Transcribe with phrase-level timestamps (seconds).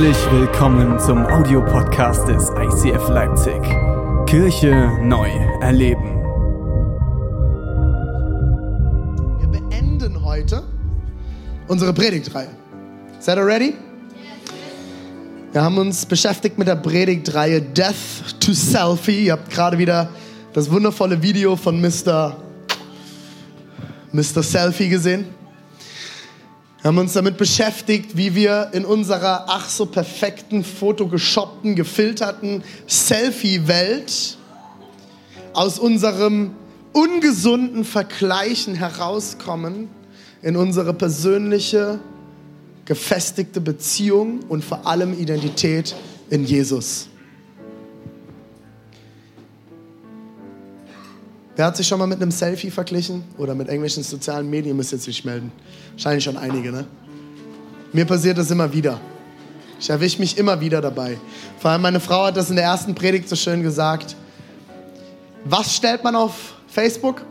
[0.00, 3.60] Herzlich willkommen zum Audiopodcast des ICF Leipzig.
[4.24, 5.28] Kirche neu
[5.60, 6.22] erleben.
[9.40, 10.62] Wir beenden heute
[11.68, 12.48] unsere Predigtreihe.
[13.18, 13.74] Seid ihr ready?
[15.52, 19.26] Wir haben uns beschäftigt mit der Predigtreihe Death to Selfie.
[19.26, 20.08] Ihr habt gerade wieder
[20.54, 22.38] das wundervolle Video von Mr.
[24.12, 24.42] Mr.
[24.42, 25.26] Selfie gesehen.
[26.82, 34.38] Wir haben uns damit beschäftigt, wie wir in unserer ach so perfekten, fotogeshoppten, gefilterten Selfie-Welt
[35.52, 36.52] aus unserem
[36.94, 39.90] ungesunden Vergleichen herauskommen
[40.40, 42.00] in unsere persönliche,
[42.86, 45.94] gefestigte Beziehung und vor allem Identität
[46.30, 47.08] in Jesus.
[51.56, 54.78] Wer hat sich schon mal mit einem Selfie verglichen oder mit irgendwelchen sozialen Medien?
[54.78, 55.52] Müsst ihr jetzt nicht melden.
[55.92, 56.86] Wahrscheinlich schon einige, ne?
[57.92, 59.00] Mir passiert das immer wieder.
[59.80, 61.18] Ich erwische mich immer wieder dabei.
[61.58, 64.14] Vor allem meine Frau hat das in der ersten Predigt so schön gesagt.
[65.44, 67.22] Was stellt man auf Facebook?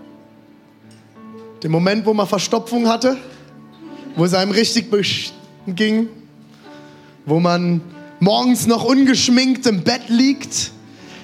[1.64, 3.18] Den Moment, wo man Verstopfung hatte,
[4.16, 4.90] wo es einem richtig
[5.68, 6.08] ging,
[7.26, 7.82] wo man
[8.20, 10.72] morgens noch ungeschminkt im Bett liegt.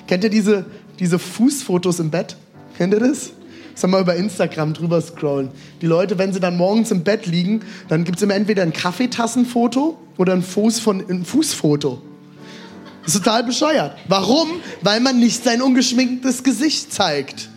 [0.07, 0.65] Kennt ihr diese,
[0.99, 2.35] diese Fußfotos im Bett?
[2.77, 3.31] Kennt ihr das?
[3.75, 5.49] Sag mal über Instagram drüber scrollen.
[5.81, 8.71] Die Leute, wenn sie dann morgens im Bett liegen, dann gibt es immer entweder ein
[8.71, 12.01] Kaffeetassenfoto oder ein, Fuß von, ein Fußfoto.
[13.03, 13.97] Das ist total bescheuert.
[14.07, 14.47] Warum?
[14.81, 17.49] Weil man nicht sein ungeschminktes Gesicht zeigt.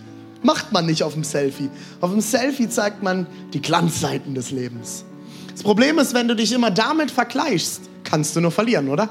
[0.43, 1.71] Macht man nicht auf dem Selfie.
[2.01, 5.05] Auf dem Selfie zeigt man die Glanzseiten des Lebens.
[5.53, 9.09] Das Problem ist, wenn du dich immer damit vergleichst, kannst du nur verlieren, oder?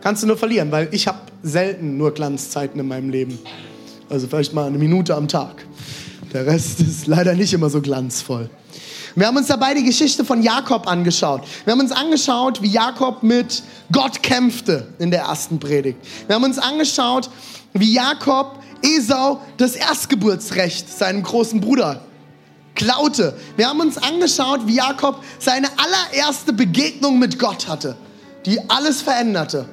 [0.00, 3.38] Kannst du nur verlieren, weil ich habe selten nur Glanzzeiten in meinem Leben.
[4.08, 5.64] Also vielleicht mal eine Minute am Tag.
[6.32, 8.48] Der Rest ist leider nicht immer so glanzvoll.
[9.16, 11.42] Wir haben uns dabei die Geschichte von Jakob angeschaut.
[11.64, 15.98] Wir haben uns angeschaut, wie Jakob mit Gott kämpfte in der ersten Predigt.
[16.28, 17.28] Wir haben uns angeschaut,
[17.72, 22.02] wie Jakob Esau das Erstgeburtsrecht seinem großen Bruder
[22.76, 23.36] klaute.
[23.56, 27.96] Wir haben uns angeschaut, wie Jakob seine allererste Begegnung mit Gott hatte,
[28.46, 29.68] die alles veränderte.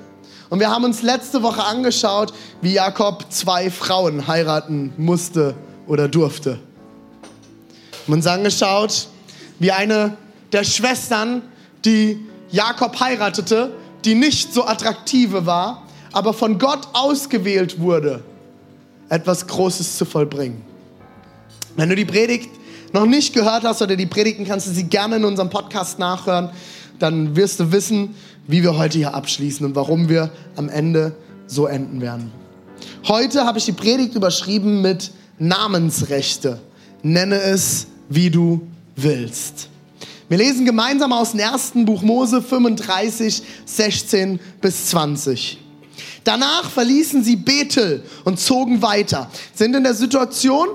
[0.50, 5.56] Und wir haben uns letzte Woche angeschaut, wie Jakob zwei Frauen heiraten musste
[5.88, 6.60] oder durfte.
[8.06, 9.08] Wir haben uns angeschaut,
[9.60, 10.18] wie eine
[10.52, 11.42] der Schwestern,
[11.84, 12.20] die
[12.52, 13.74] Jakob heiratete,
[14.06, 15.84] die nicht so attraktive war,
[16.14, 18.24] aber von Gott ausgewählt wurde,
[19.10, 20.62] etwas Großes zu vollbringen.
[21.76, 22.50] Wenn du die Predigt
[22.94, 26.50] noch nicht gehört hast oder die Predigten, kannst du sie gerne in unserem Podcast nachhören.
[27.00, 28.16] Dann wirst du wissen,
[28.48, 31.16] wie wir heute hier abschließen und warum wir am Ende
[31.46, 32.32] so enden werden.
[33.08, 36.60] Heute habe ich die Predigt überschrieben mit Namensrechte.
[37.04, 39.70] Nenne es, wie du willst.
[40.30, 45.60] Wir lesen gemeinsam aus dem ersten Buch Mose 35, 16 bis 20.
[46.24, 50.68] Danach verließen sie Bethel und zogen weiter, sind in der Situation,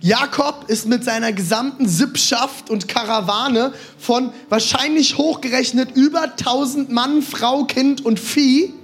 [0.00, 7.64] Jakob ist mit seiner gesamten Sippschaft und Karawane von wahrscheinlich hochgerechnet über 1000 Mann, Frau,
[7.64, 8.74] Kind und Vieh,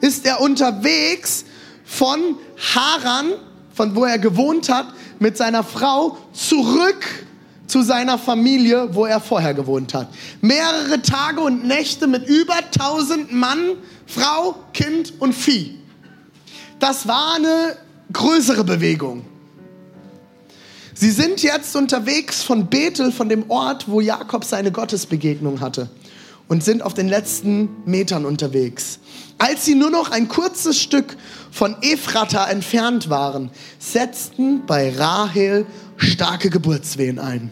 [0.00, 1.44] ist er unterwegs
[1.84, 3.32] von Haran,
[3.72, 4.86] von wo er gewohnt hat,
[5.18, 7.04] mit seiner Frau zurück
[7.66, 10.08] zu seiner Familie, wo er vorher gewohnt hat.
[10.40, 13.72] Mehrere Tage und Nächte mit über 1000 Mann,
[14.06, 15.78] Frau, Kind und Vieh.
[16.78, 17.76] Das war eine
[18.12, 19.24] größere Bewegung.
[20.94, 25.90] Sie sind jetzt unterwegs von Bethel, von dem Ort, wo Jakob seine Gottesbegegnung hatte
[26.48, 28.98] und sind auf den letzten Metern unterwegs.
[29.38, 31.16] Als sie nur noch ein kurzes Stück
[31.50, 37.50] von Ephrata entfernt waren, setzten bei Rahel starke Geburtswehen ein.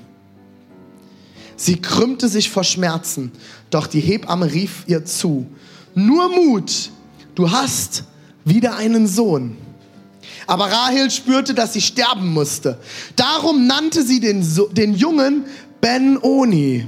[1.57, 3.33] Sie krümmte sich vor Schmerzen,
[3.71, 5.47] doch die Hebamme rief ihr zu,
[5.95, 6.91] nur Mut,
[7.35, 8.05] du hast
[8.45, 9.57] wieder einen Sohn.
[10.47, 12.79] Aber Rahel spürte, dass sie sterben musste.
[13.17, 15.45] Darum nannte sie den, so den Jungen
[15.81, 16.87] Ben-Oni,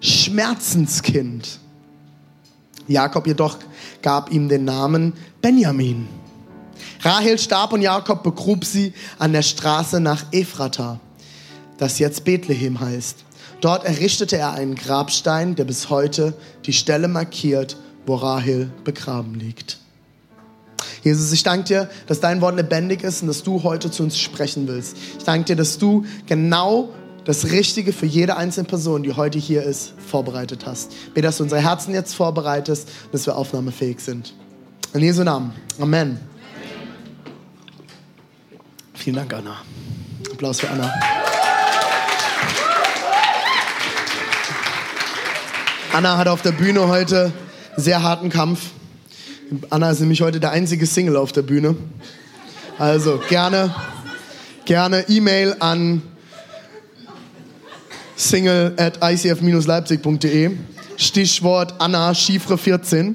[0.00, 1.58] Schmerzenskind.
[2.88, 3.58] Jakob jedoch
[4.02, 6.08] gab ihm den Namen Benjamin.
[7.00, 11.00] Rahel starb und Jakob begrub sie an der Straße nach Ephrata,
[11.78, 13.24] das jetzt Bethlehem heißt.
[13.60, 16.34] Dort errichtete er einen Grabstein, der bis heute
[16.66, 17.76] die Stelle markiert,
[18.06, 19.78] wo Rahel begraben liegt.
[21.02, 24.18] Jesus, ich danke dir, dass dein Wort lebendig ist und dass du heute zu uns
[24.18, 24.96] sprechen willst.
[25.18, 26.90] Ich danke dir, dass du genau
[27.26, 30.92] das Richtige für jede einzelne Person, die heute hier ist, vorbereitet hast.
[31.12, 34.32] Bitte, dass du unsere Herzen jetzt vorbereitest, dass wir aufnahmefähig sind.
[34.94, 35.52] In Jesu Namen.
[35.80, 36.20] Amen.
[38.94, 39.56] Vielen Dank, Anna.
[40.32, 40.92] Applaus für Anna.
[45.92, 47.32] Anna hat auf der Bühne heute
[47.76, 48.70] sehr harten Kampf.
[49.70, 51.74] Anna ist nämlich heute der einzige Single auf der Bühne.
[52.78, 53.74] Also gerne,
[54.64, 56.02] gerne E-Mail an
[58.16, 60.50] single at icf-leipzig.de.
[60.96, 63.14] Stichwort Anna Chiffre 14.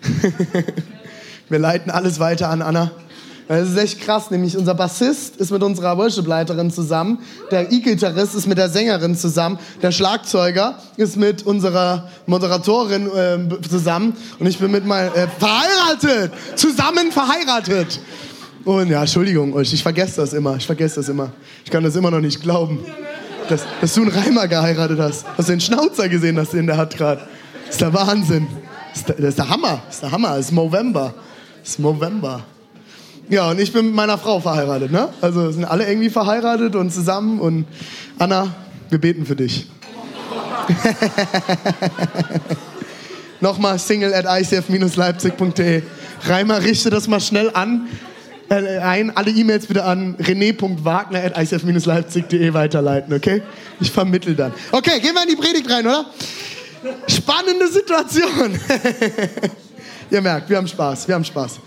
[1.48, 2.92] Wir leiten alles weiter an Anna.
[3.48, 7.18] Das ist echt krass, nämlich unser Bassist ist mit unserer Worship-Leiterin zusammen,
[7.50, 14.16] der E-Gitarrist ist mit der Sängerin zusammen, der Schlagzeuger ist mit unserer Moderatorin äh, zusammen
[14.38, 17.98] und ich bin mit mal äh, verheiratet, zusammen verheiratet.
[18.64, 21.32] Und ja, Entschuldigung euch, ich vergesse das immer, ich vergesse das immer.
[21.64, 22.78] Ich kann das immer noch nicht glauben,
[23.50, 25.26] dass, dass du einen Reimer geheiratet hast.
[25.36, 27.22] Hast du den Schnauzer gesehen, das in der hat gerade?
[27.68, 28.46] Ist der Wahnsinn.
[28.94, 31.14] Ist der, ist der Hammer, ist der Hammer, ist November.
[31.60, 32.40] Das ist November.
[33.28, 35.08] Ja, und ich bin mit meiner Frau verheiratet, ne?
[35.20, 37.66] Also sind alle irgendwie verheiratet und zusammen und
[38.18, 38.52] Anna,
[38.88, 39.68] wir beten für dich.
[43.40, 45.82] Nochmal single at icf-leipzig.de.
[46.24, 47.88] Reimer, richte das mal schnell an.
[48.50, 53.42] Äh, ein, alle E-Mails bitte an rené.wagner at icf-leipzig.de weiterleiten, okay?
[53.78, 54.52] Ich vermittel dann.
[54.72, 56.06] Okay, gehen wir in die Predigt rein, oder?
[57.06, 58.58] Spannende Situation.
[60.10, 61.60] Ihr merkt, wir haben Spaß, wir haben Spaß.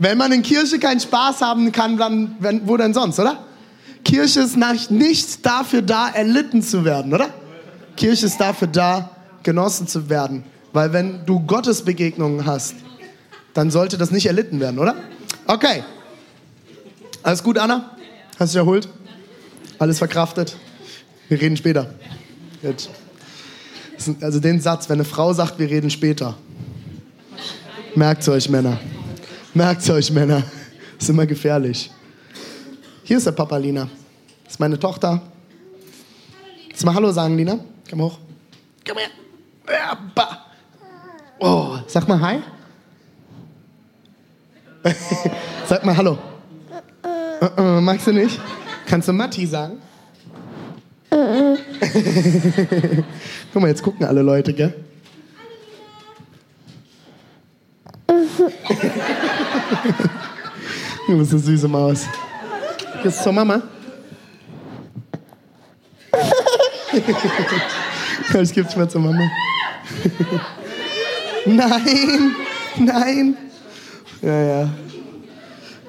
[0.00, 3.44] Wenn man in Kirche keinen Spaß haben kann, dann wenn, wo denn sonst, oder?
[4.04, 4.56] Kirche ist
[4.90, 7.28] nicht dafür da, erlitten zu werden, oder?
[7.96, 9.10] Kirche ist dafür da,
[9.44, 10.42] genossen zu werden.
[10.72, 12.74] Weil wenn du Gottesbegegnungen hast,
[13.54, 14.96] dann sollte das nicht erlitten werden, oder?
[15.46, 15.84] Okay.
[17.26, 17.90] Alles gut, Anna?
[18.38, 18.88] Hast du dich erholt?
[19.80, 20.56] Alles verkraftet?
[21.28, 21.92] Wir reden später.
[22.62, 22.88] Gut.
[24.20, 26.36] Also den Satz, wenn eine Frau sagt, wir reden später.
[27.96, 28.78] Merkt euch, Männer.
[29.54, 30.44] Merkt euch, Männer.
[30.94, 31.90] Das ist immer gefährlich.
[33.02, 33.88] Hier ist der Papa, Lina.
[34.44, 35.20] Das ist meine Tochter.
[36.68, 37.58] Kannst du mal Hallo sagen, Lina?
[37.90, 38.18] Komm hoch.
[38.86, 39.98] Komm her.
[41.40, 42.38] Oh, sag mal Hi.
[45.68, 46.16] sag mal Hallo.
[47.40, 48.38] Uh -uh, magst du nicht?
[48.86, 49.78] Kannst du Matti sagen?
[53.52, 54.72] Guck mal, jetzt gucken alle Leute, gell?
[61.06, 62.06] du bist eine süße Maus.
[63.02, 63.62] Gehst du zur Mama?
[68.42, 69.28] ich gib's mal zur Mama.
[71.44, 72.34] nein,
[72.78, 73.36] nein.
[74.22, 74.70] Ja, ja.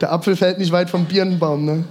[0.02, 1.84] Der Apfel fällt nicht weit vom Birnenbaum, ne?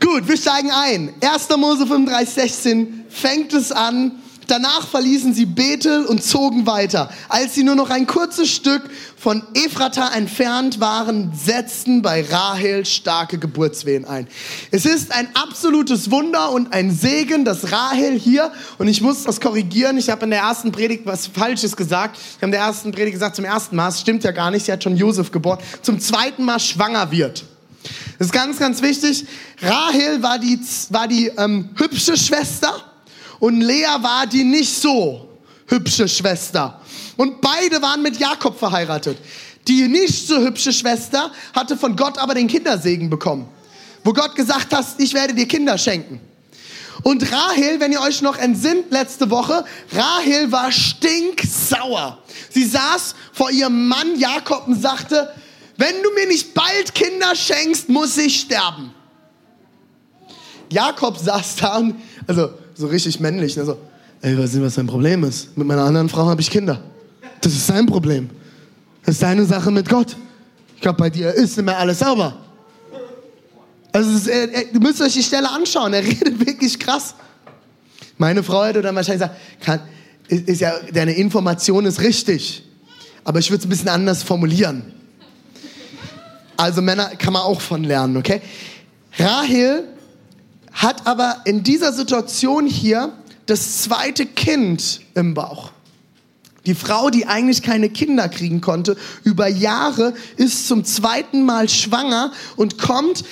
[0.00, 1.12] Gut, wir steigen ein.
[1.20, 1.48] 1.
[1.58, 4.12] Mose 35, 16 fängt es an,
[4.46, 7.10] Danach verließen sie Bethel und zogen weiter.
[7.28, 8.82] Als sie nur noch ein kurzes Stück
[9.16, 14.28] von Ephrata entfernt waren, setzten bei Rahel starke Geburtswehen ein.
[14.70, 19.40] Es ist ein absolutes Wunder und ein Segen, dass Rahel hier, und ich muss das
[19.40, 22.16] korrigieren, ich habe in der ersten Predigt was Falsches gesagt.
[22.16, 24.66] Ich habe in der ersten Predigt gesagt, zum ersten Mal, es stimmt ja gar nicht,
[24.66, 27.44] sie hat schon Josef geboren, zum zweiten Mal schwanger wird.
[28.18, 29.26] Das ist ganz, ganz wichtig.
[29.60, 30.58] Rahel war die,
[30.90, 32.82] war die ähm, hübsche Schwester
[33.38, 35.28] und Lea war die nicht so
[35.66, 36.80] hübsche Schwester.
[37.16, 39.18] Und beide waren mit Jakob verheiratet.
[39.68, 43.48] Die nicht so hübsche Schwester hatte von Gott aber den Kindersegen bekommen.
[44.04, 46.20] Wo Gott gesagt hat, ich werde dir Kinder schenken.
[47.02, 52.18] Und Rahel, wenn ihr euch noch entsinnt letzte Woche, Rahel war stinksauer.
[52.50, 55.32] Sie saß vor ihrem Mann Jakob und sagte,
[55.76, 58.94] wenn du mir nicht bald Kinder schenkst, muss ich sterben.
[60.70, 61.96] Jakob saß da und,
[62.26, 63.58] also so richtig männlich.
[63.58, 63.78] Also,
[64.22, 65.56] ey, weiß nicht, was dein Problem ist.
[65.56, 66.80] Mit meiner anderen Frau habe ich Kinder.
[67.40, 68.30] Das ist sein Problem.
[69.04, 70.16] Das ist deine Sache mit Gott.
[70.74, 72.36] Ich glaube, bei dir ist immer alles sauber.
[73.92, 75.92] Also, ist, er, er, du müsst euch die Stelle anschauen.
[75.94, 77.14] Er redet wirklich krass.
[78.18, 79.80] Meine Frau hätte dann wahrscheinlich gesagt, kann,
[80.28, 82.62] ist, ist ja, deine Information ist richtig.
[83.24, 84.92] Aber ich würde es ein bisschen anders formulieren.
[86.56, 88.40] Also Männer kann man auch von lernen, okay?
[89.18, 89.84] Rahel
[90.76, 93.12] hat aber in dieser Situation hier
[93.46, 95.72] das zweite Kind im Bauch.
[96.66, 102.32] Die Frau, die eigentlich keine Kinder kriegen konnte, über Jahre ist zum zweiten Mal schwanger
[102.56, 103.24] und kommt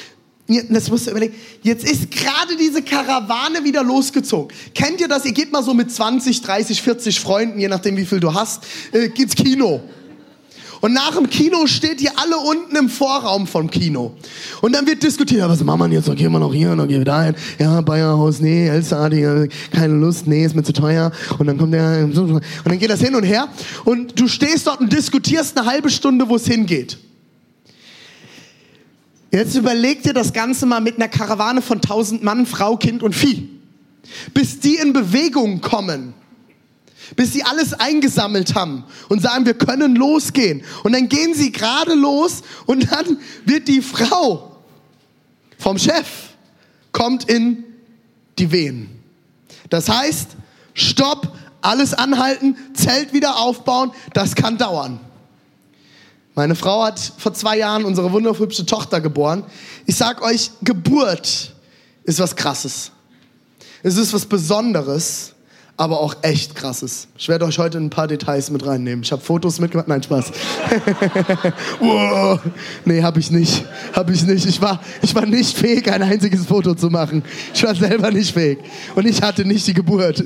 [0.47, 1.35] das musst du überlegen.
[1.63, 4.55] Jetzt ist gerade diese Karawane wieder losgezogen.
[4.75, 5.25] Kennt ihr das?
[5.25, 8.63] Ihr geht mal so mit 20, 30, 40 Freunden, je nachdem wie viel du hast,
[8.93, 9.83] äh, ins Kino.
[10.81, 14.13] Und nach dem Kino steht ihr alle unten im Vorraum vom Kino.
[14.61, 16.15] Und dann wird diskutiert, ja, was machen wir jetzt?
[16.17, 17.35] Gehen wir noch hier, dann gehen wir dahin.
[17.59, 21.11] Ja, Bayerhaus, nee, Elsterartig, keine Lust, nee, ist mir zu teuer.
[21.39, 23.49] Und dann kommt der, und dann geht das hin und her.
[23.85, 26.99] Und du stehst dort und diskutierst eine halbe Stunde, wo es hingeht.
[29.31, 33.15] Jetzt überleg dir das Ganze mal mit einer Karawane von tausend Mann, Frau, Kind und
[33.15, 33.49] Vieh.
[34.33, 36.15] Bis die in Bewegung kommen
[37.17, 40.63] bis sie alles eingesammelt haben und sagen, wir können losgehen.
[40.83, 44.57] Und dann gehen sie gerade los und dann wird die Frau
[45.59, 46.07] vom Chef
[46.93, 47.65] kommt in
[48.39, 48.89] die Wehen.
[49.71, 50.31] Das heißt,
[50.75, 55.01] stopp, alles anhalten, Zelt wieder aufbauen, das kann dauern.
[56.35, 59.45] Meine Frau hat vor zwei Jahren unsere wunderhübsche Tochter geboren.
[59.87, 61.55] Ich sag euch, Geburt
[62.03, 62.91] ist was Krasses.
[63.83, 65.34] Es ist was Besonderes
[65.77, 67.09] aber auch echt krasses.
[67.19, 69.03] Ich werde euch heute ein paar Details mit reinnehmen.
[69.03, 69.89] Ich habe Fotos mitgemacht.
[69.89, 70.31] Nein, Spaß.
[71.81, 72.41] wow.
[72.85, 73.65] Nee, habe ich nicht.
[73.93, 74.47] Habe ich nicht.
[74.47, 77.25] Ich war, ich war nicht fähig, ein einziges Foto zu machen.
[77.53, 78.59] Ich war selber nicht fähig.
[78.95, 80.23] Und ich hatte nicht die Geburt.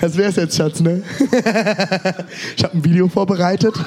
[0.00, 1.02] Das wär's jetzt, Schatz, ne?
[2.56, 3.74] Ich habe ein Video vorbereitet.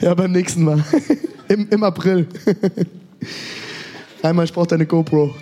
[0.00, 0.84] Ja, beim nächsten Mal.
[1.46, 2.26] Im, im April.
[4.20, 5.32] Einmal, ich brauche deine GoPro.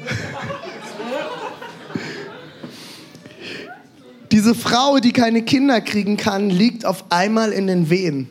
[4.41, 8.27] Diese Frau, die keine Kinder kriegen kann, liegt auf einmal in den Wehen.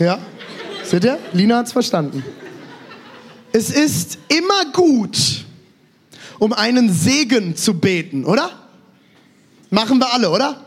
[0.00, 0.18] Ja?
[0.82, 1.20] Seht ihr?
[1.32, 2.24] Lina hat's verstanden.
[3.52, 5.44] Es ist immer gut,
[6.40, 8.50] um einen Segen zu beten, oder?
[9.70, 10.60] Machen wir alle, oder?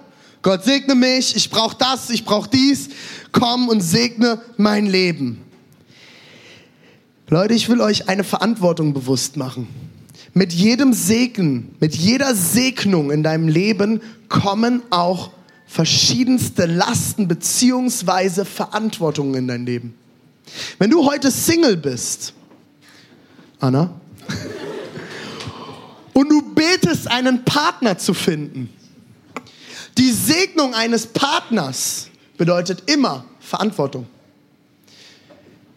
[0.43, 2.87] Gott segne mich, ich brauche das, ich brauche dies.
[3.33, 5.41] Komm und segne mein Leben.
[7.27, 9.67] Leute, ich will euch eine Verantwortung bewusst machen.
[10.33, 15.31] Mit jedem Segen, mit jeder Segnung in deinem Leben kommen auch
[15.67, 19.95] verschiedenste Lasten beziehungsweise Verantwortungen in dein Leben.
[20.79, 22.33] Wenn du heute Single bist,
[23.59, 23.93] Anna,
[26.13, 28.69] und du betest, einen Partner zu finden,
[29.97, 34.07] die Segnung eines Partners bedeutet immer Verantwortung.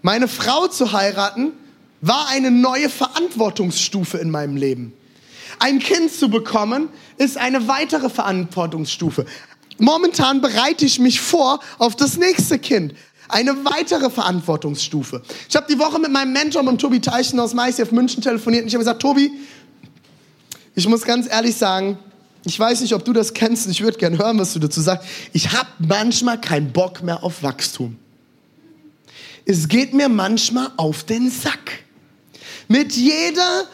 [0.00, 1.52] Meine Frau zu heiraten
[2.06, 4.92] war eine neue Verantwortungsstufe in meinem Leben.
[5.58, 9.24] Ein Kind zu bekommen ist eine weitere Verantwortungsstufe.
[9.78, 12.94] Momentan bereite ich mich vor auf das nächste Kind.
[13.28, 15.22] Eine weitere Verantwortungsstufe.
[15.48, 18.68] Ich habe die Woche mit meinem Mentor, mit Tobi Teichen aus MyCF München telefoniert und
[18.68, 19.32] ich habe gesagt, Tobi,
[20.74, 21.98] ich muss ganz ehrlich sagen,
[22.44, 25.08] ich weiß nicht, ob du das kennst, ich würde gerne hören, was du dazu sagst.
[25.32, 27.96] Ich habe manchmal keinen Bock mehr auf Wachstum.
[29.44, 31.85] Es geht mir manchmal auf den Sack.
[32.68, 33.66] Mit jeder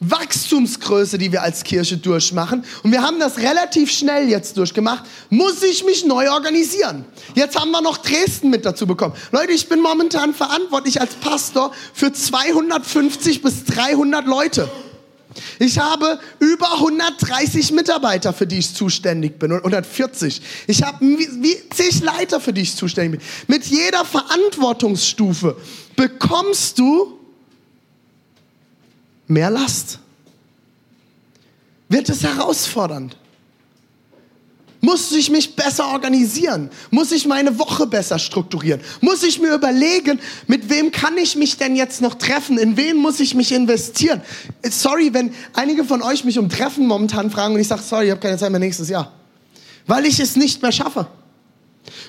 [0.00, 5.62] Wachstumsgröße, die wir als Kirche durchmachen, und wir haben das relativ schnell jetzt durchgemacht, muss
[5.62, 7.04] ich mich neu organisieren.
[7.34, 9.14] Jetzt haben wir noch Dresden mit dazu bekommen.
[9.30, 14.68] Leute, ich bin momentan verantwortlich als Pastor für 250 bis 300 Leute.
[15.58, 20.42] Ich habe über 130 Mitarbeiter, für die ich zuständig bin, 140.
[20.66, 20.98] Ich habe
[21.74, 23.28] zig Leiter, für die ich zuständig bin.
[23.46, 25.56] Mit jeder Verantwortungsstufe
[25.96, 27.18] bekommst du
[29.32, 29.98] mehr Last?
[31.88, 33.16] Wird es herausfordernd?
[34.84, 36.68] Muss ich mich besser organisieren?
[36.90, 38.80] Muss ich meine Woche besser strukturieren?
[39.00, 42.58] Muss ich mir überlegen, mit wem kann ich mich denn jetzt noch treffen?
[42.58, 44.22] In wen muss ich mich investieren?
[44.68, 48.10] Sorry, wenn einige von euch mich um Treffen momentan fragen und ich sage, sorry, ich
[48.10, 49.12] habe keine Zeit mehr nächstes Jahr.
[49.86, 51.06] Weil ich es nicht mehr schaffe.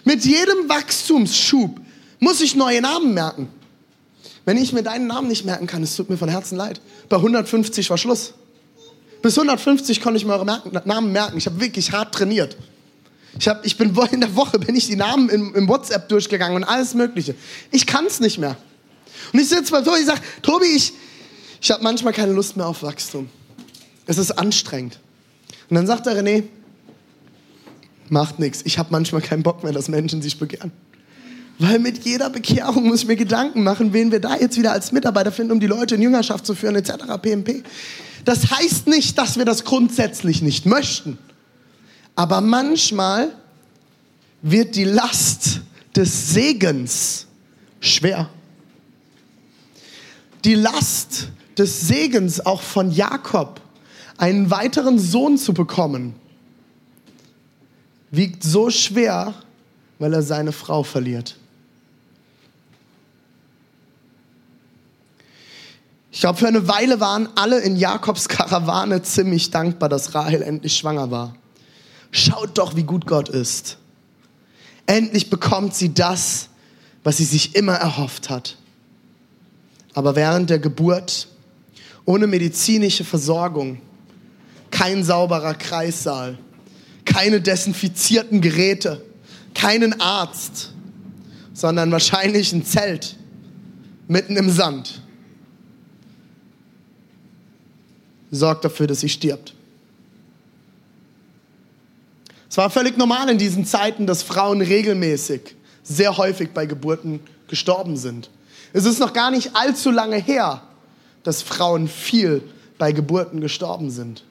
[0.04, 1.80] Mit jedem Wachstumsschub
[2.20, 3.50] muss ich neue Namen merken.
[4.46, 6.82] Wenn ich mir deinen Namen nicht merken kann, es tut mir von Herzen leid.
[7.10, 8.34] Bei 150 war Schluss.
[9.22, 10.46] Bis 150 konnte ich mir eure
[10.86, 11.38] Namen merken.
[11.38, 12.58] Ich habe wirklich hart trainiert.
[13.40, 16.58] Ich, hab, ich bin in der Woche bin ich die Namen im, im WhatsApp durchgegangen
[16.58, 17.36] und alles Mögliche.
[17.72, 18.58] Ich kann es nicht mehr.
[19.32, 20.94] Und ich sitze bei Tobi und sage, Tobi, ich,
[21.62, 23.30] ich habe manchmal keine Lust mehr auf Wachstum.
[24.06, 25.00] Es ist anstrengend.
[25.70, 26.44] Und dann sagt er, René,
[28.10, 28.62] macht nichts.
[28.66, 30.72] Ich habe manchmal keinen Bock mehr, dass Menschen sich begehren.
[31.66, 34.92] Weil mit jeder Bekehrung muss ich mir Gedanken machen, wen wir da jetzt wieder als
[34.92, 36.92] Mitarbeiter finden, um die Leute in Jüngerschaft zu führen, etc.
[37.22, 37.64] PMP.
[38.26, 41.18] Das heißt nicht, dass wir das grundsätzlich nicht möchten.
[42.16, 43.30] Aber manchmal
[44.42, 45.62] wird die Last
[45.96, 47.28] des Segens
[47.80, 48.28] schwer.
[50.44, 53.62] Die Last des Segens auch von Jakob,
[54.18, 56.14] einen weiteren Sohn zu bekommen,
[58.12, 59.34] wiegt so schwer,
[59.98, 61.38] weil er seine Frau verliert.
[66.14, 70.78] Ich glaube, für eine Weile waren alle in Jakobs Karawane ziemlich dankbar, dass Rahel endlich
[70.78, 71.36] schwanger war.
[72.12, 73.80] Schaut doch, wie gut Gott ist.
[74.86, 76.50] Endlich bekommt sie das,
[77.04, 78.58] was sie sich immer erhofft hat.
[79.96, 81.30] Aber während der Geburt,
[82.06, 83.82] ohne medizinische Versorgung,
[84.70, 86.38] kein sauberer Kreissaal,
[87.06, 89.04] keine desinfizierten Geräte,
[89.56, 90.74] keinen Arzt,
[91.56, 93.16] sondern wahrscheinlich ein Zelt
[94.08, 95.03] mitten im Sand
[98.36, 99.54] sorgt dafür, dass sie stirbt.
[102.50, 107.98] Es war völlig normal in diesen Zeiten, dass Frauen regelmäßig, sehr häufig bei Geburten gestorben
[107.98, 108.30] sind.
[108.74, 110.62] Es ist noch gar nicht allzu lange her,
[111.24, 112.42] dass Frauen viel
[112.78, 114.24] bei Geburten gestorben sind.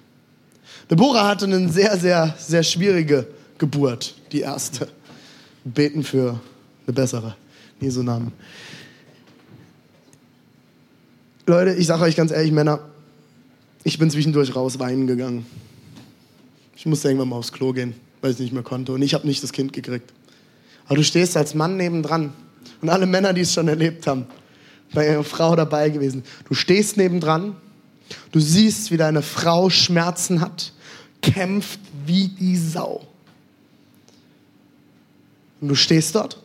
[0.91, 3.27] Deborah hatte eine sehr, sehr, sehr schwierige
[3.59, 4.89] Geburt, die erste.
[5.65, 6.41] Beten für
[6.87, 7.37] eine bessere.
[7.81, 8.33] Jesu Namen.
[11.47, 12.81] Leute, ich sage euch ganz ehrlich, Männer,
[13.85, 15.47] ich bin zwischendurch raus weinen gegangen.
[16.77, 18.93] Ich musste irgendwann mal aufs Klo gehen, weil ich nicht mehr konnte.
[18.93, 20.13] Und ich habe nicht das Kind gekriegt.
[20.87, 22.33] Aber du stehst als Mann nebendran.
[22.81, 24.27] Und alle Männer, die es schon erlebt haben,
[24.93, 26.23] bei ihrer Frau dabei gewesen.
[26.49, 27.57] Du stehst nebendran,
[28.31, 30.73] du siehst, wie deine Frau Schmerzen hat,
[31.23, 33.07] kämpft wie die Sau.
[35.61, 36.43] Und du stehst dort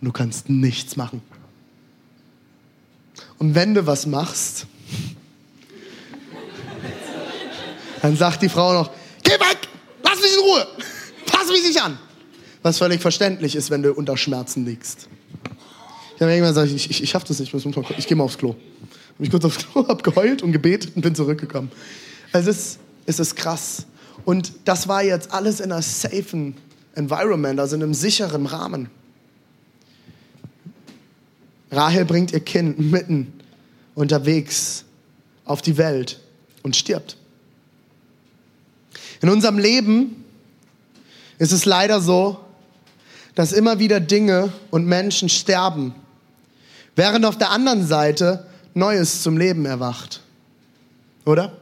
[0.00, 1.22] und du kannst nichts machen.
[3.38, 4.66] Und wenn du was machst,
[8.06, 8.90] dann sagt die Frau noch,
[9.24, 9.58] geh weg,
[10.04, 10.66] lass mich in Ruhe,
[11.26, 11.98] fass mich nicht an.
[12.62, 15.08] Was völlig verständlich ist, wenn du unter Schmerzen liegst.
[16.14, 18.38] Ich habe irgendwann gesagt, ich, ich, ich schaff das nicht, ich, ich gehe mal aufs
[18.38, 18.54] Klo.
[19.18, 21.72] Ich bin kurz aufs Klo, habe geheult und gebetet und bin zurückgekommen.
[22.32, 23.86] Also es ist, es ist krass.
[24.24, 26.56] Und das war jetzt alles in einer safen
[26.94, 28.88] Environment, also in einem sicheren Rahmen.
[31.72, 33.32] Rahel bringt ihr Kind mitten
[33.96, 34.84] unterwegs
[35.44, 36.20] auf die Welt
[36.62, 37.16] und stirbt.
[39.20, 40.24] In unserem Leben
[41.38, 42.38] ist es leider so,
[43.34, 45.94] dass immer wieder Dinge und Menschen sterben,
[46.94, 50.22] während auf der anderen Seite Neues zum Leben erwacht.
[51.24, 51.52] Oder?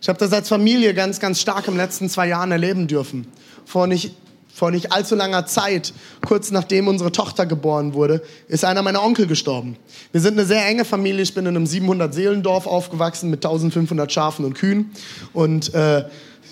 [0.00, 3.26] Ich habe das als Familie ganz, ganz stark im letzten zwei Jahren erleben dürfen.
[3.64, 4.14] Vor nicht
[4.54, 5.94] vor nicht allzu langer Zeit,
[6.26, 9.76] kurz nachdem unsere Tochter geboren wurde, ist einer meiner Onkel gestorben.
[10.12, 11.22] Wir sind eine sehr enge Familie.
[11.22, 14.90] Ich bin in einem 700-Seelendorf aufgewachsen mit 1500 Schafen und Kühen
[15.32, 16.04] und äh,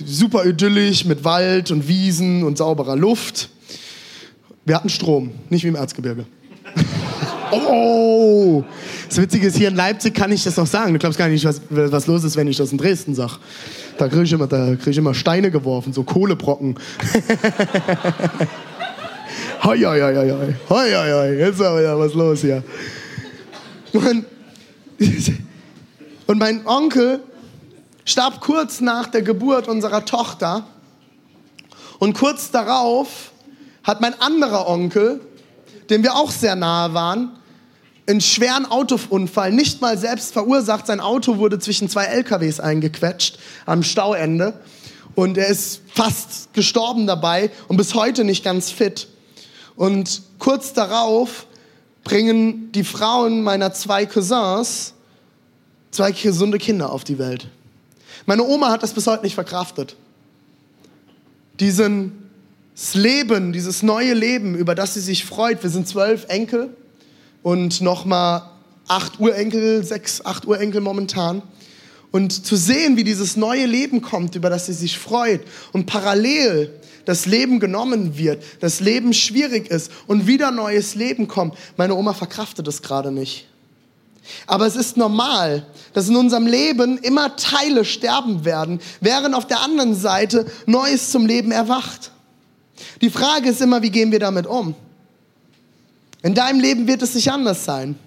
[0.04, 3.50] super idyllisch mit Wald und Wiesen und sauberer Luft.
[4.64, 6.26] Wir hatten Strom, nicht wie im Erzgebirge.
[7.52, 8.64] oh!
[9.08, 10.92] Das Witzige ist, hier in Leipzig kann ich das noch sagen.
[10.92, 13.34] Du glaubst gar nicht, was, was los ist, wenn ich das in Dresden sage.
[13.98, 16.78] Da kriege ich, immer, krieg ich immer Steine geworfen, so Kohlebrocken.
[19.64, 20.54] hoi, hoi, hoi, hoi.
[20.68, 21.38] Hoi, hoi, hoi.
[21.38, 22.62] Jetzt ist aber ja was los hier.
[23.92, 24.24] Und,
[26.26, 27.20] und mein Onkel
[28.04, 30.64] starb kurz nach der Geburt unserer Tochter.
[31.98, 33.32] Und kurz darauf
[33.82, 35.20] hat mein anderer Onkel,
[35.90, 37.32] dem wir auch sehr nahe waren,
[38.10, 40.86] einen schweren Autounfall, nicht mal selbst verursacht.
[40.86, 44.54] Sein Auto wurde zwischen zwei LKWs eingequetscht am Stauende
[45.14, 49.08] und er ist fast gestorben dabei und bis heute nicht ganz fit.
[49.76, 51.46] Und kurz darauf
[52.04, 54.94] bringen die Frauen meiner zwei Cousins
[55.90, 57.48] zwei gesunde Kinder auf die Welt.
[58.26, 59.96] Meine Oma hat das bis heute nicht verkraftet.
[61.58, 62.30] Diesen
[62.94, 65.62] Leben, dieses neue Leben, über das sie sich freut.
[65.62, 66.74] Wir sind zwölf Enkel
[67.42, 68.42] und nochmal
[68.88, 71.42] acht Urenkel, sechs, acht Urenkel momentan.
[72.10, 76.74] Und zu sehen, wie dieses neue Leben kommt, über das sie sich freut und parallel
[77.04, 81.56] das Leben genommen wird, das Leben schwierig ist und wieder neues Leben kommt.
[81.76, 83.46] Meine Oma verkraftet das gerade nicht.
[84.46, 89.60] Aber es ist normal, dass in unserem Leben immer Teile sterben werden, während auf der
[89.60, 92.12] anderen Seite Neues zum Leben erwacht.
[93.00, 94.74] Die Frage ist immer, wie gehen wir damit um?
[96.22, 97.98] In deinem Leben wird es nicht anders sein.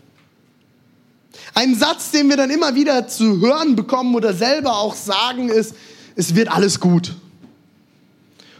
[1.56, 5.76] Ein Satz, den wir dann immer wieder zu hören bekommen oder selber auch sagen, ist,
[6.16, 7.16] es wird alles gut.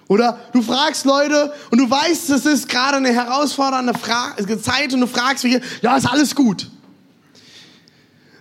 [0.08, 5.02] Oder du fragst Leute und du weißt, es ist gerade eine herausfordernde Fra Zeit und
[5.02, 6.70] du fragst mich, ja, ist alles gut.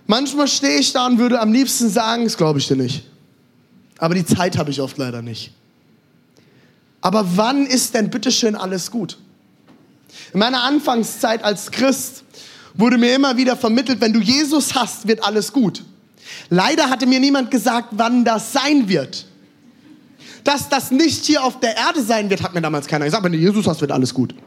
[0.05, 3.05] Manchmal stehe ich da und würde am liebsten sagen, das glaube ich dir nicht.
[3.97, 5.51] Aber die Zeit habe ich oft leider nicht.
[7.01, 9.17] Aber wann ist denn bitteschön alles gut?
[10.33, 12.23] In meiner Anfangszeit als Christ
[12.73, 15.83] wurde mir immer wieder vermittelt, wenn du Jesus hast, wird alles gut.
[16.49, 19.25] Leider hatte mir niemand gesagt, wann das sein wird.
[20.43, 23.23] Dass das nicht hier auf der Erde sein wird, hat mir damals keiner gesagt.
[23.23, 24.31] Wenn du Jesus hast, wird alles gut.
[24.31, 24.37] Du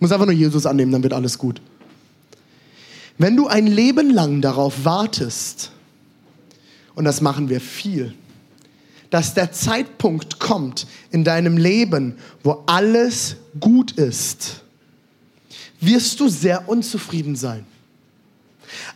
[0.00, 1.60] musst einfach nur Jesus annehmen, dann wird alles gut.
[3.18, 5.70] Wenn du ein Leben lang darauf wartest,
[6.94, 8.14] und das machen wir viel,
[9.10, 14.62] dass der Zeitpunkt kommt in deinem Leben, wo alles gut ist,
[15.80, 17.66] wirst du sehr unzufrieden sein.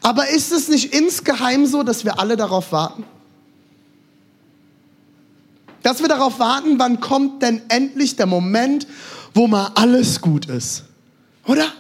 [0.03, 3.05] Aber ist es nicht insgeheim so, dass wir alle darauf warten?
[5.83, 8.87] Dass wir darauf warten, wann kommt denn endlich der Moment,
[9.35, 10.85] wo mal alles gut ist?
[11.47, 11.73] Oder?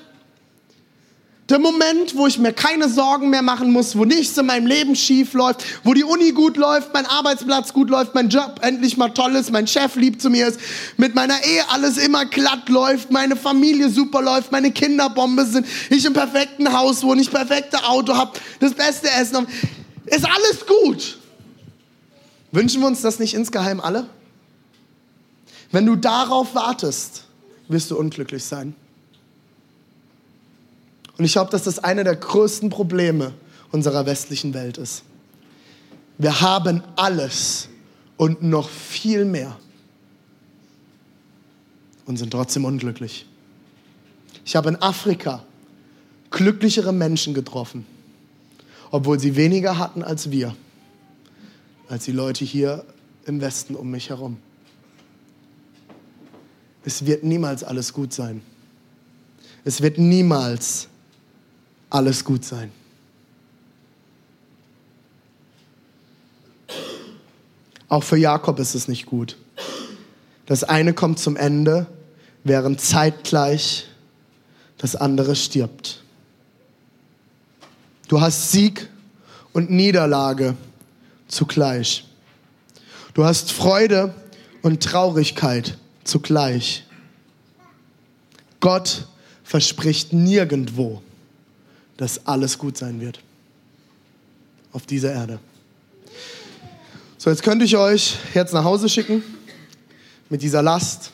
[1.51, 4.95] Der Moment, wo ich mir keine Sorgen mehr machen muss, wo nichts in meinem Leben
[4.95, 9.09] schief läuft, wo die Uni gut läuft, mein Arbeitsplatz gut läuft, mein Job endlich mal
[9.09, 10.61] toll ist, mein Chef lieb zu mir ist,
[10.97, 15.67] mit meiner Ehe alles immer glatt läuft, meine Familie super läuft, meine Kinder Bombe sind,
[15.91, 19.49] ich im perfekten Haus wohne, ich perfekte Auto habe, das beste Essen.
[20.07, 21.19] Ist alles gut.
[22.53, 24.07] Wünschen wir uns das nicht insgeheim alle?
[25.73, 27.25] Wenn du darauf wartest,
[27.67, 28.77] wirst du unglücklich sein.
[31.21, 33.35] Und ich glaube, dass das eine der größten Probleme
[33.73, 35.03] unserer westlichen Welt ist.
[36.17, 37.69] Wir haben alles
[38.17, 39.55] und noch viel mehr
[42.07, 43.27] und sind trotzdem unglücklich.
[44.47, 45.45] Ich habe in Afrika
[46.31, 47.85] glücklichere Menschen getroffen,
[48.91, 50.57] obwohl sie weniger hatten als wir,
[51.91, 52.83] als die Leute hier
[53.27, 54.39] im Westen um mich herum.
[56.83, 58.41] Es wird niemals alles gut sein.
[59.67, 60.89] Es wird niemals
[61.91, 62.73] alles gut sein.
[67.89, 69.37] Auch für Jakob ist es nicht gut.
[70.47, 71.87] Das eine kommt zum Ende,
[72.45, 73.87] während zeitgleich
[74.79, 76.03] das andere stirbt.
[78.09, 78.89] Du hast Sieg
[79.53, 80.57] und Niederlage
[81.29, 82.05] zugleich.
[83.15, 84.15] Du hast Freude
[84.63, 86.85] und Traurigkeit zugleich.
[88.61, 89.07] Gott
[89.43, 91.03] verspricht nirgendwo,
[92.01, 93.21] dass alles gut sein wird
[94.73, 95.39] auf dieser Erde.
[97.19, 99.23] So, jetzt könnte ich euch jetzt nach Hause schicken
[100.31, 101.13] mit dieser Last.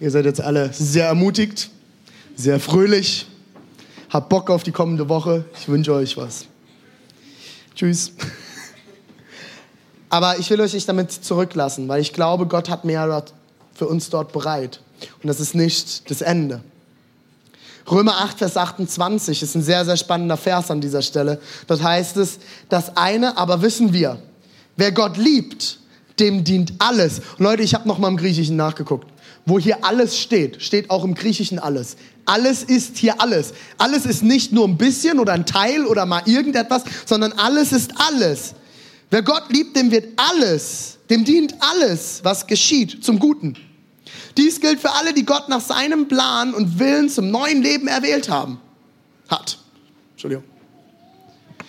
[0.00, 1.70] Ihr seid jetzt alle sehr ermutigt,
[2.36, 3.26] sehr fröhlich,
[4.10, 5.46] habt Bock auf die kommende Woche.
[5.58, 6.44] Ich wünsche euch was.
[7.74, 8.12] Tschüss.
[10.10, 13.24] Aber ich will euch nicht damit zurücklassen, weil ich glaube, Gott hat mehr
[13.72, 14.80] für uns dort bereit.
[15.22, 16.62] Und das ist nicht das Ende.
[17.90, 21.40] Römer 8, Vers 28 ist ein sehr, sehr spannender Vers an dieser Stelle.
[21.66, 24.18] Dort heißt es, das eine aber wissen wir,
[24.76, 25.78] wer Gott liebt,
[26.18, 27.20] dem dient alles.
[27.38, 29.08] Leute, ich habe noch mal im Griechischen nachgeguckt.
[29.46, 31.96] Wo hier alles steht, steht auch im Griechischen alles.
[32.24, 33.52] Alles ist hier alles.
[33.76, 37.92] Alles ist nicht nur ein bisschen oder ein Teil oder mal irgendetwas, sondern alles ist
[37.96, 38.54] alles.
[39.10, 43.54] Wer Gott liebt, dem wird alles, dem dient alles, was geschieht, zum Guten.
[44.36, 48.28] Dies gilt für alle, die Gott nach seinem Plan und Willen zum neuen Leben erwählt
[48.28, 48.60] haben.
[49.28, 49.58] Hat.
[50.12, 50.44] Entschuldigung.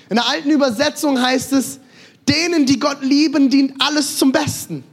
[0.10, 1.80] In der alten Übersetzung heißt es,
[2.28, 4.84] denen, die Gott lieben, dient alles zum Besten.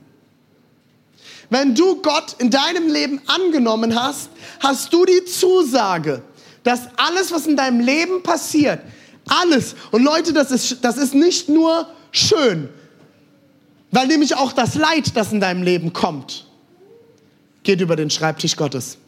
[1.51, 4.31] Wenn du Gott in deinem Leben angenommen hast,
[4.61, 6.23] hast du die Zusage,
[6.63, 8.81] dass alles, was in deinem Leben passiert,
[9.29, 12.69] alles, und Leute, das ist, das ist nicht nur schön,
[13.91, 16.47] weil nämlich auch das Leid, das in deinem Leben kommt,
[17.63, 18.99] geht über den Schreibtisch Gottes.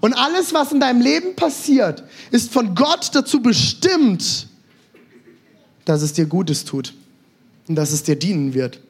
[0.00, 4.48] Und alles, was in deinem Leben passiert, ist von Gott dazu bestimmt,
[5.84, 6.92] dass es dir Gutes tut
[7.68, 8.80] und dass es dir dienen wird.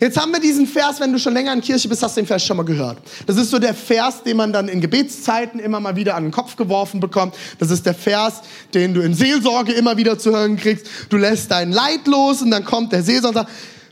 [0.00, 2.26] Jetzt haben wir diesen Vers, wenn du schon länger in Kirche bist, hast du den
[2.26, 2.98] Vers schon mal gehört.
[3.26, 6.32] Das ist so der Vers, den man dann in Gebetszeiten immer mal wieder an den
[6.32, 7.34] Kopf geworfen bekommt.
[7.58, 8.42] Das ist der Vers,
[8.74, 10.86] den du in Seelsorge immer wieder zu hören kriegst.
[11.08, 13.50] Du lässt dein Leid los und dann kommt der Seelsorger und sagt,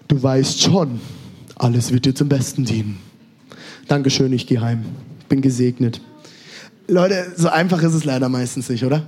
[0.09, 1.01] du weißt schon,
[1.57, 3.10] alles wird dir zum Besten dienen.
[3.91, 4.85] Dankeschön, ich gehe heim.
[5.29, 6.01] Bin gesegnet.
[6.87, 9.05] Leute, so einfach ist es leider meistens nicht, oder?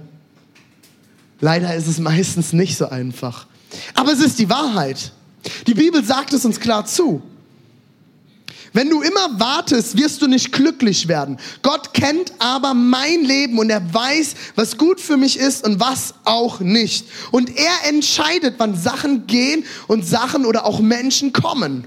[1.41, 3.47] Leider ist es meistens nicht so einfach.
[3.95, 5.13] Aber es ist die Wahrheit.
[5.69, 7.23] Die Bibel sagt es uns klar zu.
[8.73, 11.37] Wenn du immer wartest, wirst du nicht glücklich werden.
[11.63, 16.15] Gott kennt aber mein Leben und er weiß, was gut für mich ist und was
[16.25, 17.07] auch nicht.
[17.31, 21.87] Und er entscheidet, wann Sachen gehen und Sachen oder auch Menschen kommen.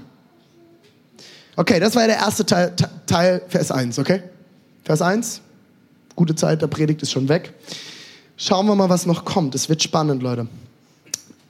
[1.56, 2.74] Okay, das war ja der erste Teil,
[3.06, 4.22] Teil Vers 1, okay?
[4.84, 5.40] Vers 1,
[6.14, 7.54] gute Zeit, der Predigt ist schon weg.
[8.36, 9.54] Schauen wir mal, was noch kommt.
[9.54, 10.46] Es wird spannend, Leute.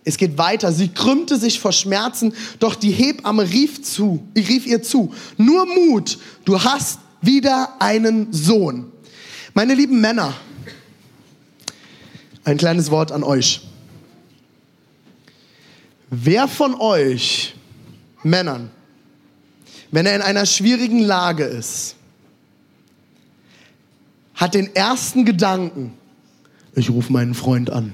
[0.05, 0.71] Es geht weiter.
[0.71, 6.19] Sie krümmte sich vor Schmerzen, doch die Hebamme rief zu, rief ihr zu, nur Mut,
[6.45, 8.93] du hast wieder einen Sohn.
[9.55, 10.33] Meine lieben Männer,
[12.45, 13.63] ein kleines Wort an euch.
[16.11, 17.57] Wer von euch
[18.23, 18.71] Männern,
[19.91, 21.97] wenn er in einer schwierigen Lage ist,
[24.35, 25.95] hat den ersten Gedanken,
[26.75, 27.93] ich rufe meinen Freund an.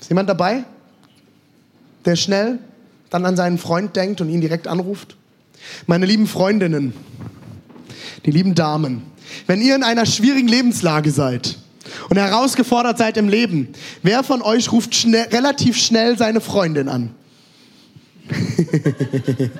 [0.00, 0.64] Ist jemand dabei,
[2.04, 2.58] der schnell
[3.10, 5.16] dann an seinen Freund denkt und ihn direkt anruft?
[5.86, 6.92] Meine lieben Freundinnen,
[8.24, 9.02] die lieben Damen,
[9.46, 11.58] wenn ihr in einer schwierigen Lebenslage seid
[12.08, 13.68] und herausgefordert seid im Leben,
[14.02, 17.14] wer von euch ruft schnell, relativ schnell seine Freundin an?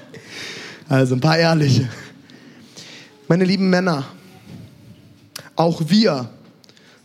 [0.89, 1.89] also ein paar ehrliche.
[3.29, 4.05] Meine lieben Männer,
[5.57, 6.31] Auch wir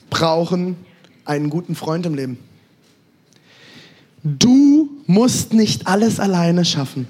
[0.10, 0.78] brauchen
[1.26, 2.38] einen guten Freund im Leben.
[4.24, 7.08] Du musst nicht alles alleine schaffen.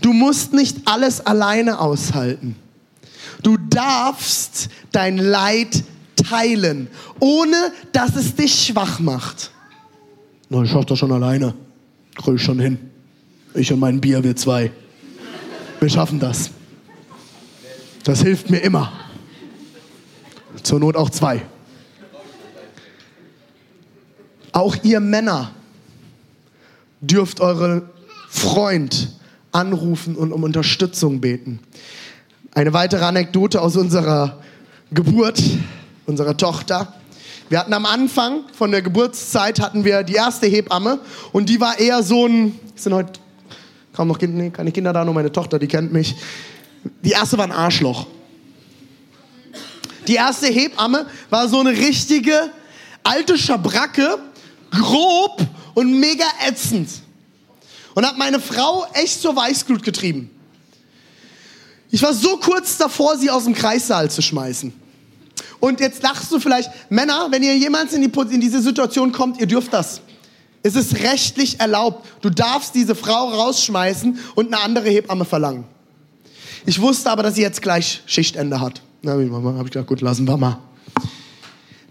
[0.00, 2.56] Du musst nicht alles alleine aushalten.
[3.42, 5.84] Du darfst dein Leid
[6.16, 6.88] teilen,
[7.20, 9.50] ohne dass es dich schwach macht.
[10.48, 11.54] Na, ich schaff das schon alleine.
[12.16, 12.78] Krieg ich schon hin.
[13.54, 14.70] Ich und mein Bier, wir zwei.
[15.80, 16.50] Wir schaffen das.
[18.04, 18.92] Das hilft mir immer.
[20.62, 21.42] Zur Not auch zwei.
[24.52, 25.52] Auch ihr Männer
[27.00, 27.82] dürft euren
[28.28, 29.12] Freund
[29.50, 31.60] anrufen und um Unterstützung beten.
[32.52, 34.42] Eine weitere Anekdote aus unserer
[34.90, 35.42] Geburt,
[36.06, 36.94] unserer Tochter.
[37.48, 41.00] Wir hatten am Anfang von der Geburtszeit hatten wir die erste Hebamme
[41.32, 43.20] und die war eher so ein, sind heute
[43.98, 46.14] kaum noch nee, keine Kinder da, nur meine Tochter, die kennt mich.
[47.02, 48.06] Die erste war ein Arschloch.
[50.06, 52.52] Die erste Hebamme war so eine richtige
[53.02, 54.20] alte Schabracke,
[54.70, 56.90] grob und mega ätzend.
[57.96, 60.30] Und hat meine Frau echt zur Weißglut getrieben.
[61.90, 64.72] Ich war so kurz davor, sie aus dem Kreissaal zu schmeißen.
[65.58, 69.40] Und jetzt lachst du vielleicht, Männer, wenn ihr jemals in, die, in diese Situation kommt,
[69.40, 70.02] ihr dürft das.
[70.68, 72.06] Es ist rechtlich erlaubt.
[72.20, 75.64] Du darfst diese Frau rausschmeißen und eine andere Hebamme verlangen.
[76.66, 78.82] Ich wusste aber, dass sie jetzt gleich Schichtende hat.
[79.00, 79.22] Na, habe
[79.64, 80.58] ich gedacht, gut, lassen wir mal.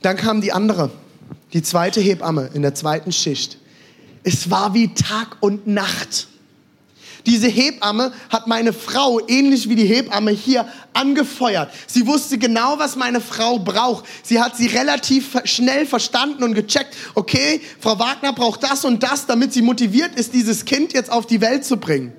[0.03, 0.91] Dann kam die andere,
[1.53, 3.57] die zweite Hebamme in der zweiten Schicht.
[4.23, 6.27] Es war wie Tag und Nacht.
[7.27, 11.69] Diese Hebamme hat meine Frau, ähnlich wie die Hebamme hier, angefeuert.
[11.85, 14.05] Sie wusste genau, was meine Frau braucht.
[14.23, 19.25] Sie hat sie relativ schnell verstanden und gecheckt, okay, Frau Wagner braucht das und das,
[19.25, 22.13] damit sie motiviert ist, dieses Kind jetzt auf die Welt zu bringen.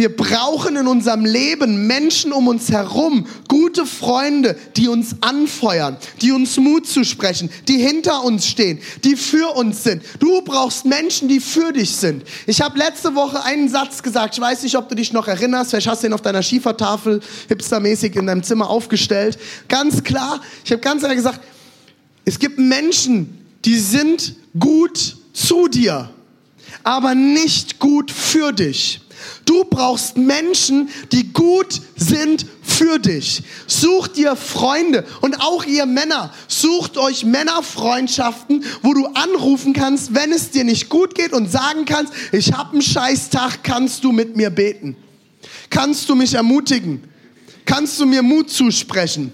[0.00, 6.32] Wir brauchen in unserem Leben Menschen um uns herum, gute Freunde, die uns anfeuern, die
[6.32, 10.02] uns Mut zusprechen, die hinter uns stehen, die für uns sind.
[10.18, 12.24] Du brauchst Menschen, die für dich sind.
[12.46, 15.68] Ich habe letzte Woche einen Satz gesagt, ich weiß nicht, ob du dich noch erinnerst,
[15.68, 19.38] vielleicht hast du ihn auf deiner Schiefertafel hipstermäßig in deinem Zimmer aufgestellt.
[19.68, 21.40] Ganz klar, ich habe ganz klar gesagt,
[22.24, 26.08] es gibt Menschen, die sind gut zu dir,
[26.84, 29.02] aber nicht gut für dich.
[29.50, 33.42] Du brauchst Menschen, die gut sind für dich.
[33.66, 36.32] Sucht dir Freunde und auch ihr Männer.
[36.46, 41.84] Sucht euch Männerfreundschaften, wo du anrufen kannst, wenn es dir nicht gut geht und sagen
[41.84, 44.94] kannst, ich habe einen Scheißtag, kannst du mit mir beten?
[45.68, 47.02] Kannst du mich ermutigen?
[47.64, 49.32] Kannst du mir Mut zusprechen?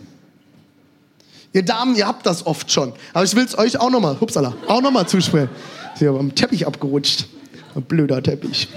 [1.53, 2.95] Ihr Damen, ihr habt das oft schon.
[3.13, 5.51] Aber ich will es euch auch nochmal, hupsala, auch nochmal zusprechen.
[5.93, 7.27] Ist ja am Teppich abgerutscht.
[7.75, 8.69] Ein blöder Teppich.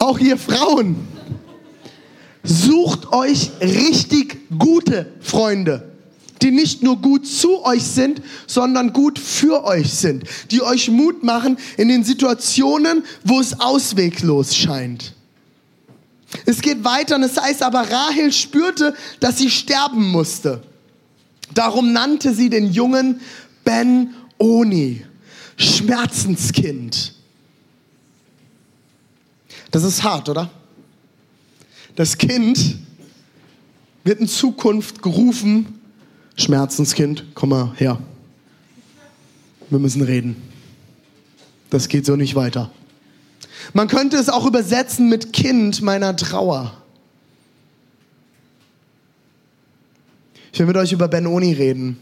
[0.00, 0.96] Auch ihr Frauen,
[2.42, 5.92] sucht euch richtig gute Freunde,
[6.40, 11.22] die nicht nur gut zu euch sind, sondern gut für euch sind, die euch Mut
[11.22, 15.12] machen in den Situationen, wo es ausweglos scheint.
[16.46, 20.62] Es geht weiter und es heißt aber, Rahel spürte, dass sie sterben musste.
[21.52, 23.20] Darum nannte sie den Jungen
[23.64, 25.04] Ben-Oni,
[25.58, 27.19] Schmerzenskind.
[29.70, 30.50] Das ist hart, oder?
[31.96, 32.78] Das Kind
[34.04, 35.80] wird in Zukunft gerufen,
[36.36, 37.98] Schmerzenskind, komm mal her.
[39.68, 40.36] Wir müssen reden.
[41.68, 42.70] Das geht so nicht weiter.
[43.72, 46.76] Man könnte es auch übersetzen mit Kind meiner Trauer.
[50.52, 51.98] Ich will mit euch über Ben Oni reden.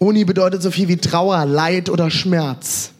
[0.00, 2.92] Oni bedeutet so viel wie Trauer, Leid oder Schmerz.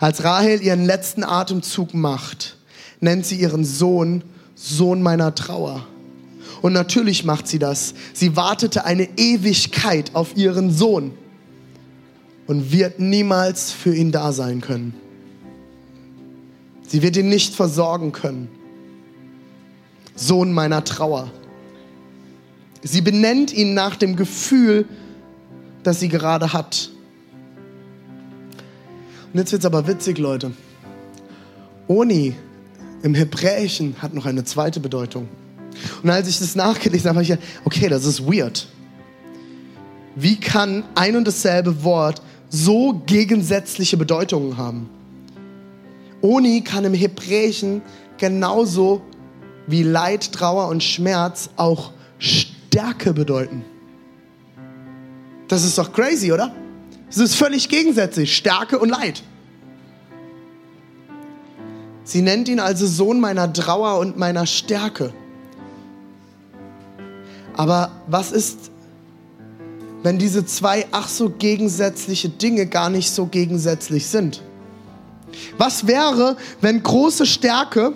[0.00, 2.56] Als Rahel ihren letzten Atemzug macht,
[3.00, 5.86] nennt sie ihren Sohn Sohn meiner Trauer.
[6.60, 7.94] Und natürlich macht sie das.
[8.12, 11.12] Sie wartete eine Ewigkeit auf ihren Sohn
[12.46, 14.94] und wird niemals für ihn da sein können.
[16.86, 18.48] Sie wird ihn nicht versorgen können.
[20.14, 21.30] Sohn meiner Trauer.
[22.82, 24.86] Sie benennt ihn nach dem Gefühl,
[25.82, 26.90] das sie gerade hat.
[29.32, 30.52] Und jetzt wird es aber witzig, Leute.
[31.86, 32.34] Oni
[33.02, 35.28] im Hebräischen hat noch eine zweite Bedeutung.
[36.02, 38.66] Und als ich das nachgelesen habe, habe ich gedacht, okay, das ist weird.
[40.16, 44.88] Wie kann ein und dasselbe Wort so gegensätzliche Bedeutungen haben?
[46.20, 47.82] Oni kann im Hebräischen
[48.18, 49.00] genauso
[49.66, 53.64] wie Leid, Trauer und Schmerz auch Stärke bedeuten.
[55.48, 56.52] Das ist doch crazy, oder?
[57.10, 59.24] Es ist völlig gegensätzlich, Stärke und Leid.
[62.04, 65.12] Sie nennt ihn also Sohn meiner Trauer und meiner Stärke.
[67.56, 68.70] Aber was ist,
[70.04, 74.42] wenn diese zwei ach so gegensätzliche Dinge gar nicht so gegensätzlich sind?
[75.58, 77.92] Was wäre, wenn große Stärke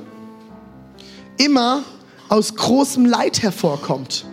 [1.37, 1.85] immer
[2.29, 4.27] aus großem Leid hervorkommt?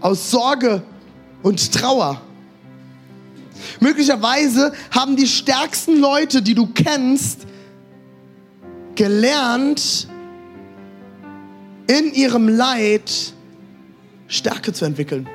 [0.00, 0.82] Aus Sorge
[1.42, 2.20] und Trauer.
[3.80, 7.46] Möglicherweise haben die stärksten Leute, die du kennst,
[8.94, 10.08] gelernt,
[11.86, 13.10] in ihrem Leid
[14.28, 15.28] Stärke zu entwickeln.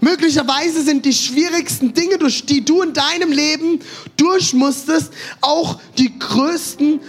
[0.00, 3.80] Möglicherweise sind die schwierigsten Dinge, durch die du in deinem Leben
[4.16, 7.00] durch musstest, auch die größten,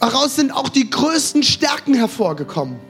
[0.00, 2.89] daraus sind auch die größten Stärken hervorgekommen.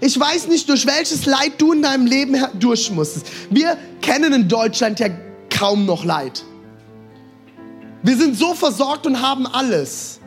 [0.00, 3.26] Ich weiß nicht, durch welches Leid du in deinem Leben durch musstest.
[3.50, 5.08] Wir kennen in Deutschland ja
[5.50, 6.44] kaum noch Leid.
[8.02, 10.20] Wir sind so versorgt und haben alles.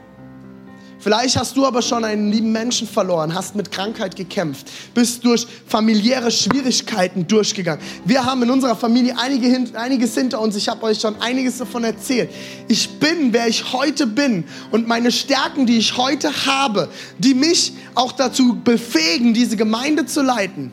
[1.01, 5.47] Vielleicht hast du aber schon einen lieben Menschen verloren, hast mit Krankheit gekämpft, bist durch
[5.65, 7.83] familiäre Schwierigkeiten durchgegangen.
[8.05, 10.55] Wir haben in unserer Familie einige, einiges hinter uns.
[10.55, 12.29] Ich habe euch schon einiges davon erzählt.
[12.67, 16.87] Ich bin, wer ich heute bin und meine Stärken, die ich heute habe,
[17.17, 20.71] die mich auch dazu befähigen, diese Gemeinde zu leiten,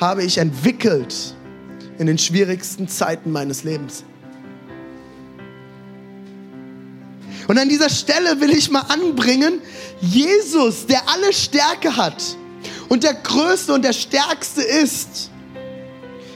[0.00, 1.34] habe ich entwickelt
[1.98, 4.04] in den schwierigsten Zeiten meines Lebens.
[7.48, 9.62] Und an dieser Stelle will ich mal anbringen,
[10.02, 12.36] Jesus, der alle Stärke hat
[12.90, 15.30] und der Größte und der Stärkste ist,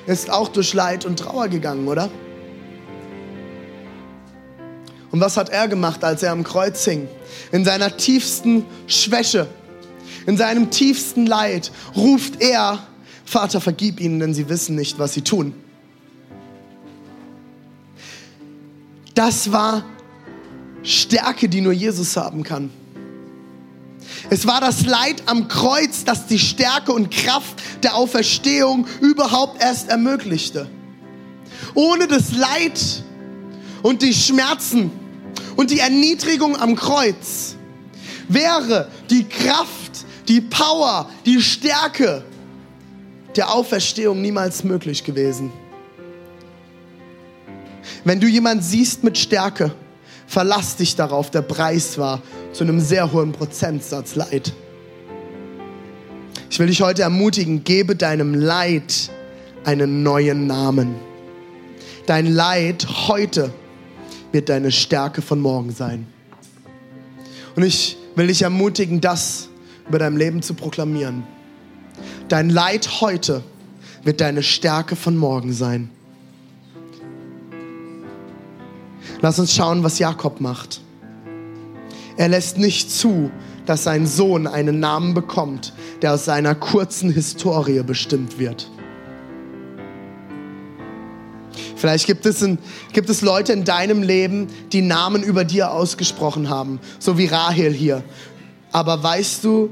[0.07, 2.11] ist auch durch Leid und Trauer gegangen, oder?
[5.11, 7.07] Und was hat er gemacht, als er am Kreuz hing?
[7.53, 9.46] In seiner tiefsten Schwäche,
[10.25, 12.79] in seinem tiefsten Leid ruft er,
[13.27, 15.55] Vater, vergib ihnen, denn sie wissen nicht, was sie tun.
[19.14, 19.85] Das war
[20.83, 22.71] Stärke, die nur Jesus haben kann.
[24.31, 29.88] Es war das Leid am Kreuz, das die Stärke und Kraft der Auferstehung überhaupt erst
[29.88, 30.68] ermöglichte.
[31.75, 32.81] Ohne das Leid
[33.83, 34.90] und die Schmerzen
[35.57, 37.57] und die Erniedrigung am Kreuz
[38.29, 42.25] wäre die Kraft, die Power, die Stärke
[43.37, 45.53] der Auferstehung niemals möglich gewesen.
[48.05, 49.73] Wenn du jemand siehst mit Stärke,
[50.33, 52.23] Verlass dich darauf, der Preis war
[52.55, 54.55] zu einem sehr hohen Prozentsatz Leid.
[56.49, 59.11] Ich will dich heute ermutigen, gebe deinem Leid
[59.64, 60.95] einen neuen Namen.
[62.07, 63.53] Dein Leid heute
[64.33, 66.07] wird deine Stärke von morgen sein.
[67.55, 69.51] Und ich will dich ermutigen, das
[69.87, 71.25] über dein Leben zu proklamieren.
[72.29, 73.42] Dein Leid heute
[74.03, 75.90] wird deine Stärke von morgen sein.
[79.23, 80.81] Lass uns schauen, was Jakob macht.
[82.17, 83.31] Er lässt nicht zu,
[83.67, 88.69] dass sein Sohn einen Namen bekommt, der aus seiner kurzen Historie bestimmt wird.
[91.77, 92.59] Vielleicht gibt es, in,
[92.93, 97.73] gibt es Leute in deinem Leben, die Namen über dir ausgesprochen haben, so wie Rahel
[97.73, 98.03] hier.
[98.73, 99.71] Aber weißt du,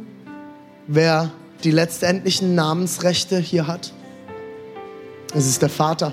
[0.87, 1.31] wer
[1.65, 3.93] die letztendlichen Namensrechte hier hat?
[5.35, 6.13] Es ist der Vater.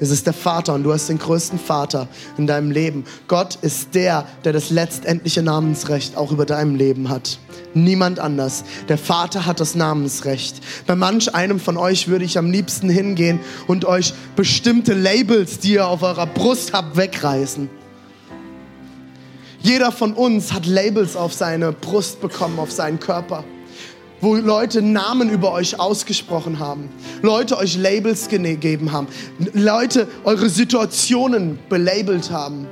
[0.00, 3.04] Es ist der Vater und du hast den größten Vater in deinem Leben.
[3.26, 7.38] Gott ist der, der das letztendliche Namensrecht auch über deinem Leben hat.
[7.74, 8.64] Niemand anders.
[8.88, 10.60] Der Vater hat das Namensrecht.
[10.86, 15.74] Bei manch einem von euch würde ich am liebsten hingehen und euch bestimmte Labels, die
[15.74, 17.68] ihr auf eurer Brust habt, wegreißen.
[19.60, 23.44] Jeder von uns hat Labels auf seine Brust bekommen, auf seinen Körper
[24.20, 26.88] wo Leute Namen über euch ausgesprochen haben,
[27.22, 29.06] Leute euch Labels gegeben haben,
[29.52, 32.66] Leute eure Situationen belabelt haben,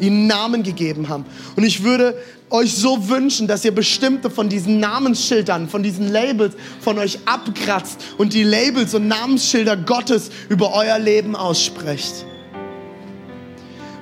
[0.00, 1.24] ihnen Namen gegeben haben.
[1.56, 2.16] Und ich würde
[2.50, 8.00] euch so wünschen, dass ihr bestimmte von diesen Namensschildern, von diesen Labels von euch abkratzt
[8.18, 12.24] und die Labels und Namensschilder Gottes über euer Leben aussprecht.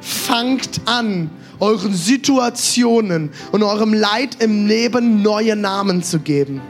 [0.01, 1.30] Fangt an,
[1.62, 6.60] euren Situationen und eurem Leid im Leben neue Namen zu geben.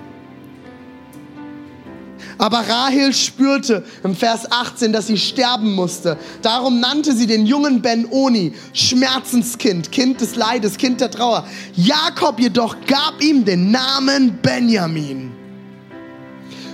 [2.36, 6.18] Aber Rahel spürte im Vers 18, dass sie sterben musste.
[6.42, 11.46] Darum nannte sie den jungen Ben-Oni Schmerzenskind, Kind des Leides, Kind der Trauer.
[11.74, 15.32] Jakob jedoch gab ihm den Namen Benjamin.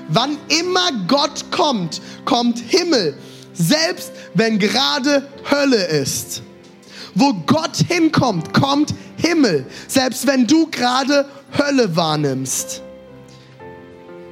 [0.09, 3.17] Wann immer Gott kommt, kommt Himmel,
[3.53, 6.43] selbst wenn gerade Hölle ist.
[7.19, 9.67] Wo Gott hinkommt, kommt Himmel.
[9.89, 11.27] Selbst wenn du gerade
[11.59, 12.83] Hölle wahrnimmst.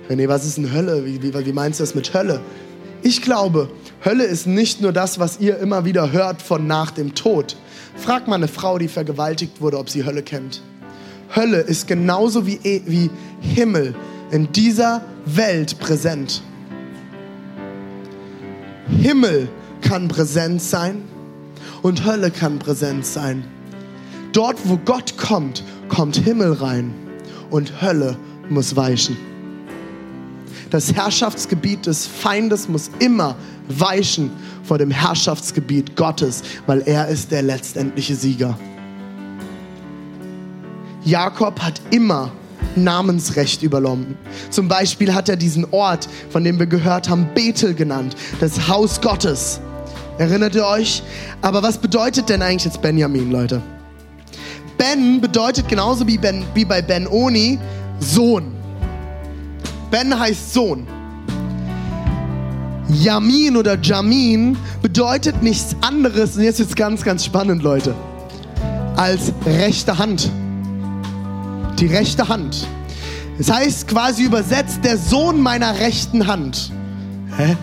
[0.08, 1.04] Nee, was ist denn Hölle?
[1.04, 2.40] Wie, wie, wie meinst du das mit Hölle?
[3.02, 3.70] Ich glaube,
[4.04, 7.56] Hölle ist nicht nur das, was ihr immer wieder hört von nach dem Tod.
[7.96, 10.62] Frag mal eine Frau, die vergewaltigt wurde, ob sie Hölle kennt.
[11.34, 13.10] Hölle ist genauso wie, E- wie
[13.40, 13.96] Himmel
[14.30, 16.40] in dieser Welt präsent.
[18.88, 19.48] Himmel
[19.80, 21.02] kann präsent sein
[21.86, 23.44] und Hölle kann präsent sein.
[24.32, 26.92] Dort, wo Gott kommt, kommt Himmel rein
[27.48, 28.16] und Hölle
[28.48, 29.16] muss weichen.
[30.70, 33.36] Das Herrschaftsgebiet des Feindes muss immer
[33.68, 34.32] weichen
[34.64, 38.58] vor dem Herrschaftsgebiet Gottes, weil er ist der letztendliche Sieger.
[41.04, 42.32] Jakob hat immer
[42.74, 44.16] Namensrecht übernommen.
[44.50, 49.00] Zum Beispiel hat er diesen Ort, von dem wir gehört haben, Bethel genannt, das Haus
[49.00, 49.60] Gottes.
[50.18, 51.02] Erinnert ihr euch?
[51.42, 53.60] Aber was bedeutet denn eigentlich jetzt Benjamin, Leute?
[54.78, 57.58] Ben bedeutet genauso wie, ben, wie bei Ben Oni
[57.98, 58.52] Sohn.
[59.90, 60.86] Ben heißt Sohn.
[62.88, 67.94] Yamin oder Jamin bedeutet nichts anderes, und jetzt wird es ganz, ganz spannend, Leute,
[68.96, 70.30] als rechte Hand.
[71.80, 72.66] Die rechte Hand.
[73.38, 76.72] Das heißt quasi übersetzt der Sohn meiner rechten Hand.
[77.36, 77.56] Hä?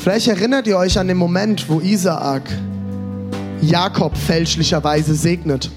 [0.00, 2.50] Vielleicht erinnert ihr euch an den Moment, wo Isaak
[3.60, 5.70] Jakob fälschlicherweise segnet.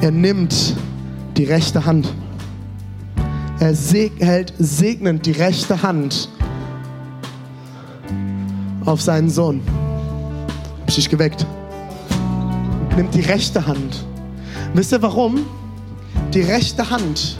[0.00, 0.74] Er nimmt
[1.36, 2.10] die rechte Hand.
[3.60, 6.30] Er seg hält segnend die rechte Hand
[8.86, 9.60] auf seinen Sohn.
[10.80, 11.44] Hab ich dich geweckt?
[12.96, 14.06] Nimmt die rechte Hand.
[14.72, 15.44] Wisst ihr warum?
[16.32, 17.36] Die rechte Hand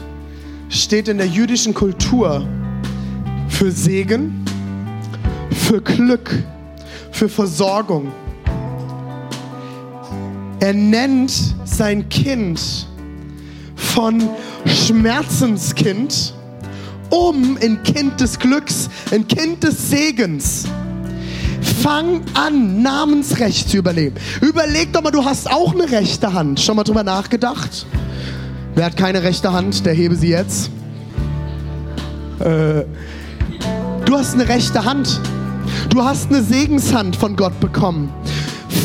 [0.69, 2.47] steht in der jüdischen Kultur
[3.49, 4.46] für Segen,
[5.51, 6.43] für Glück,
[7.11, 8.11] für Versorgung.
[10.59, 11.31] Er nennt
[11.65, 12.87] sein Kind
[13.75, 14.29] von
[14.65, 16.33] Schmerzenskind
[17.09, 20.65] um in Kind des Glücks, in Kind des Segens.
[21.81, 24.15] Fang an, Namensrecht zu überleben.
[24.41, 26.59] Überleg doch mal, du hast auch eine rechte Hand.
[26.59, 27.85] Schon mal drüber nachgedacht?
[28.75, 30.69] Wer hat keine rechte Hand, der hebe sie jetzt.
[32.39, 32.83] Äh,
[34.05, 35.19] du hast eine rechte Hand.
[35.89, 38.11] Du hast eine Segenshand von Gott bekommen.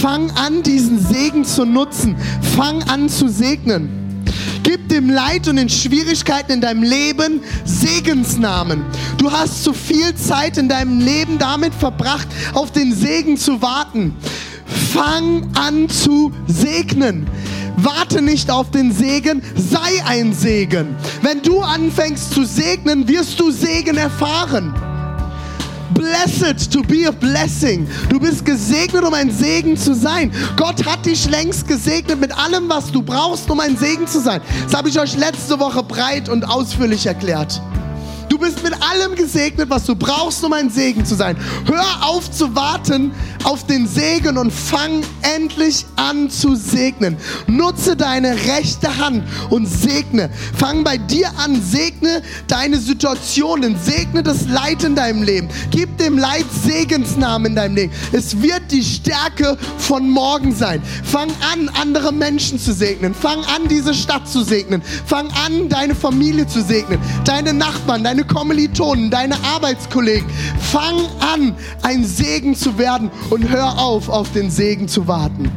[0.01, 2.17] Fang an, diesen Segen zu nutzen.
[2.57, 4.25] Fang an zu segnen.
[4.63, 8.85] Gib dem Leid und den Schwierigkeiten in deinem Leben Segensnamen.
[9.19, 14.15] Du hast zu viel Zeit in deinem Leben damit verbracht, auf den Segen zu warten.
[14.93, 17.27] Fang an zu segnen.
[17.77, 20.95] Warte nicht auf den Segen, sei ein Segen.
[21.23, 24.73] Wenn du anfängst zu segnen, wirst du Segen erfahren.
[26.03, 27.87] Blessed to be a blessing.
[28.09, 30.33] Du bist gesegnet, um ein Segen zu sein.
[30.57, 34.41] Gott hat dich längst gesegnet mit allem, was du brauchst, um ein Segen zu sein.
[34.65, 37.63] Das habe ich euch letzte Woche breit und ausführlich erklärt.
[38.29, 41.37] Du bist mit allem gesegnet, was du brauchst, um ein Segen zu sein.
[41.67, 43.13] Hör auf zu warten
[43.45, 45.03] auf den Segen und fang
[45.35, 47.17] endlich an zu segnen.
[47.47, 50.31] Nutze deine rechte Hand und segne.
[50.57, 55.49] Fang bei dir an, segne deine Situationen, segne das Leid in deinem Leben.
[55.71, 57.93] Gib dem Leid Segensnamen in deinem Leben.
[58.13, 60.83] Es wird die Stärke von morgen sein.
[61.05, 63.15] Fang an, andere Menschen zu segnen.
[63.15, 64.83] Fang an, diese Stadt zu segnen.
[65.07, 66.99] Fang an, deine Familie zu segnen.
[67.25, 70.29] Deine Nachbarn, deine Kommilitonen, deine Arbeitskollegen.
[70.73, 75.51] Fang an, ein Segen zu werden und hör auf, auf den Segen zu warten.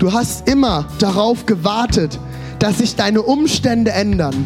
[0.00, 2.18] Du hast immer darauf gewartet,
[2.58, 4.44] dass sich deine Umstände ändern,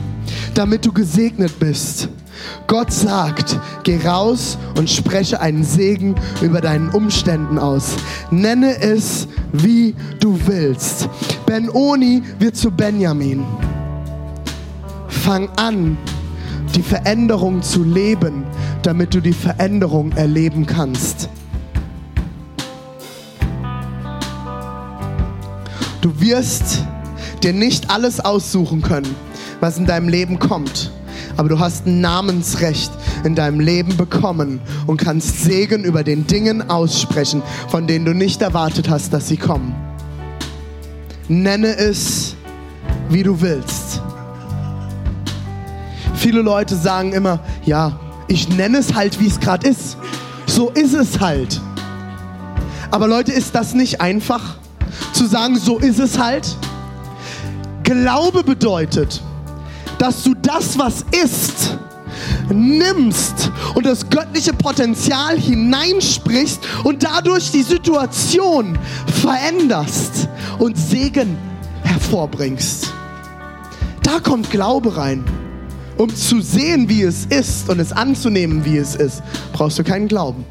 [0.53, 2.11] damit du gesegnet bist.
[2.67, 7.97] Gott sagt, geh raus und spreche einen Segen über deinen Umständen aus.
[8.31, 11.09] Nenne es, wie du willst.
[11.47, 13.43] Ben-Oni wird zu Benjamin.
[15.09, 15.97] Fang an,
[16.75, 18.45] die Veränderung zu leben,
[18.87, 21.29] damit du die Veränderung erleben kannst.
[26.01, 26.85] Du wirst
[27.43, 29.15] dir nicht alles aussuchen können,
[29.61, 30.93] was in deinem Leben kommt.
[31.37, 32.93] Aber du hast ein Namensrecht
[33.25, 38.43] in deinem Leben bekommen und kannst Segen über den Dingen aussprechen, von denen du nicht
[38.43, 39.75] erwartet hast, dass sie kommen.
[41.29, 42.37] Nenne es,
[43.09, 44.03] wie du willst.
[46.15, 47.99] Viele Leute sagen immer, ja,
[48.29, 49.97] ich nenne es halt, wie es gerade ist.
[50.47, 51.61] So ist es halt.
[52.91, 54.57] Aber Leute, ist das nicht einfach
[55.13, 56.57] zu sagen, so ist es halt?
[57.83, 59.23] Glaube bedeutet,
[59.99, 61.79] dass du das, was ist,
[62.51, 71.37] nimmst und das göttliche Potenzial hineinsprichst und dadurch die Situation veränderst und Segen
[71.83, 72.93] hervorbringst.
[74.03, 75.25] Da kommt Glaube rein.
[75.97, 79.23] Um zu sehen, wie es ist und es anzunehmen, wie es ist,
[79.53, 80.45] brauchst du keinen Glauben.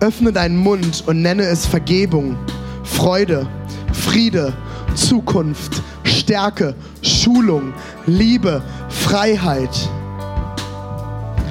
[0.00, 2.36] Öffne deinen Mund und nenne es Vergebung,
[2.84, 3.46] Freude,
[3.92, 4.54] Friede,
[4.94, 7.74] Zukunft, Stärke, Schulung,
[8.06, 9.88] Liebe, Freiheit.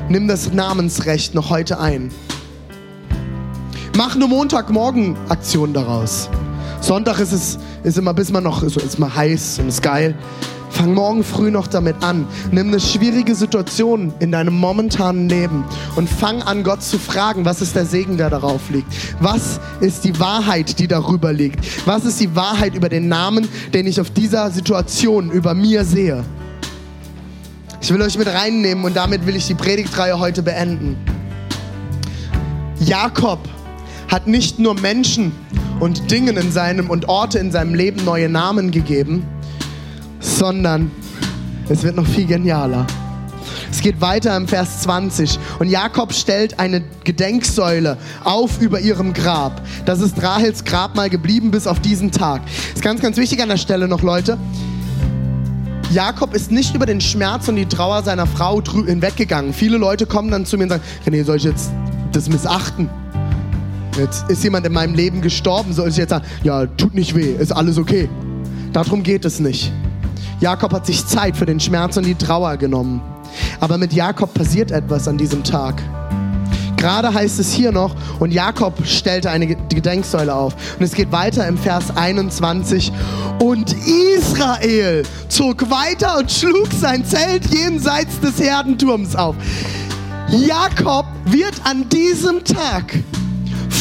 [0.09, 2.11] Nimm das Namensrecht noch heute ein.
[3.97, 6.29] Mach eine Montagmorgen-Aktion daraus.
[6.86, 10.13] Sonntag ist es ist immer, bis man noch ist, ist mal heiß und ist geil.
[10.69, 12.27] Fang morgen früh noch damit an.
[12.51, 15.63] Nimm eine schwierige Situation in deinem momentanen Leben
[15.95, 18.86] und fang an, Gott zu fragen, was ist der Segen, der darauf liegt?
[19.19, 21.88] Was ist die Wahrheit, die darüber liegt?
[21.88, 26.23] Was ist die Wahrheit über den Namen, den ich auf dieser Situation über mir sehe?
[27.81, 30.97] Ich will euch mit reinnehmen und damit will ich die Predigtreihe heute beenden.
[32.79, 33.39] Jakob
[34.07, 35.31] hat nicht nur Menschen
[35.80, 39.26] und Dingen in seinem und Orte in seinem Leben neue Namen gegeben,
[40.19, 40.91] sondern
[41.69, 42.86] es wird noch viel genialer.
[43.71, 49.61] Es geht weiter im Vers 20 und Jakob stellt eine Gedenksäule auf über ihrem Grab.
[49.86, 52.41] Das ist Rahels Grabmal geblieben bis auf diesen Tag.
[52.73, 54.38] Ist ganz, ganz wichtig an der Stelle noch, Leute.
[55.91, 59.53] Jakob ist nicht über den Schmerz und die Trauer seiner Frau hinweggegangen.
[59.53, 61.69] Viele Leute kommen dann zu mir und sagen, nee, soll ich jetzt
[62.11, 62.89] das missachten?
[63.97, 67.33] Jetzt ist jemand in meinem Leben gestorben, soll ich jetzt sagen, ja, tut nicht weh,
[67.39, 68.09] ist alles okay.
[68.73, 69.71] Darum geht es nicht.
[70.41, 73.01] Jakob hat sich Zeit für den Schmerz und die Trauer genommen.
[73.61, 75.81] Aber mit Jakob passiert etwas an diesem Tag.
[76.75, 80.55] Gerade heißt es hier noch, und Jakob stellte eine Gedenksäule auf.
[80.77, 82.91] Und es geht weiter im Vers 21.
[83.39, 83.73] Und
[84.17, 89.35] Israel zog weiter und schlug sein Zelt jenseits des Herdenturms auf.
[90.29, 92.93] Jakob wird an diesem Tag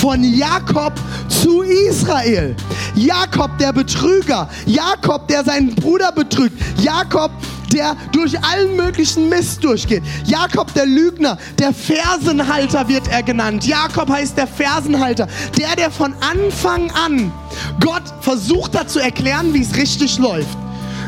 [0.05, 0.92] von Jakob
[1.30, 2.55] zu Israel.
[2.94, 7.30] Jakob der Betrüger, Jakob der seinen Bruder betrügt, Jakob
[7.72, 10.02] der durch allen möglichen Mist durchgeht.
[10.26, 13.66] Jakob der Lügner, der Fersenhalter wird er genannt.
[13.66, 15.26] Jakob heißt der Fersenhalter,
[15.59, 17.32] der, der von Anfang an
[17.80, 20.59] Gott versucht hat zu erklären, wie es richtig läuft.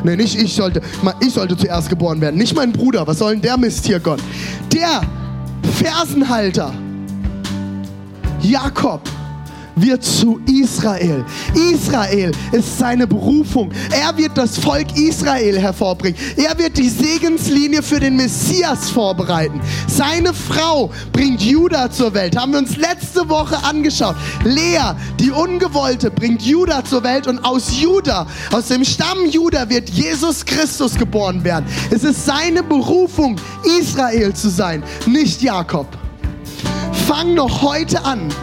[0.05, 0.81] Nee, nicht ich sollte,
[1.21, 3.07] ich sollte zuerst geboren werden, nicht mein Bruder.
[3.07, 4.21] Was soll denn der Mist hier, Gott?
[4.73, 5.03] Der
[5.75, 6.73] Fersenhalter
[8.49, 9.01] Jakob
[9.75, 11.25] wird zu Israel.
[11.73, 13.71] Israel ist seine Berufung.
[13.91, 16.19] Er wird das Volk Israel hervorbringen.
[16.37, 19.61] Er wird die Segenslinie für den Messias vorbereiten.
[19.89, 22.37] Seine Frau bringt Judah zur Welt.
[22.37, 24.15] Haben wir uns letzte Woche angeschaut.
[24.45, 29.91] Lea, die Ungewollte, bringt Judah zur Welt und aus Judah, aus dem Stamm Judah wird
[29.91, 31.67] Jesus Christus geboren werden.
[31.91, 33.37] Es ist seine Berufung,
[33.81, 35.89] Israel zu sein, nicht Jakob.
[37.07, 38.35] Fang noch heute an,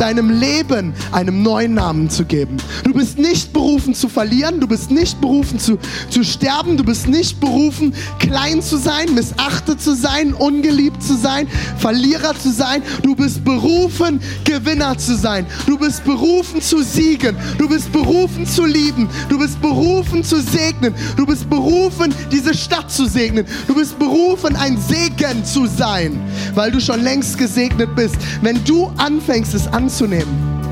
[0.00, 2.56] deinem Leben einem neuen Namen zu geben.
[2.84, 5.78] Du bist nicht berufen zu verlieren, du bist nicht berufen zu,
[6.08, 11.46] zu sterben, du bist nicht berufen, klein zu sein, missachtet zu sein, ungeliebt zu sein,
[11.78, 12.82] Verlierer zu sein.
[13.02, 15.46] Du bist berufen, Gewinner zu sein.
[15.66, 17.36] Du bist berufen zu siegen.
[17.58, 19.08] Du bist berufen zu lieben.
[19.28, 20.94] Du bist berufen zu segnen.
[21.16, 23.46] Du bist berufen, diese Stadt zu segnen.
[23.66, 26.20] Du bist berufen, ein Segen zu sein,
[26.54, 28.16] weil du schon längst gesegnet bist.
[28.42, 30.62] Wenn du anfängst, es anzunehmen, anzunehmen.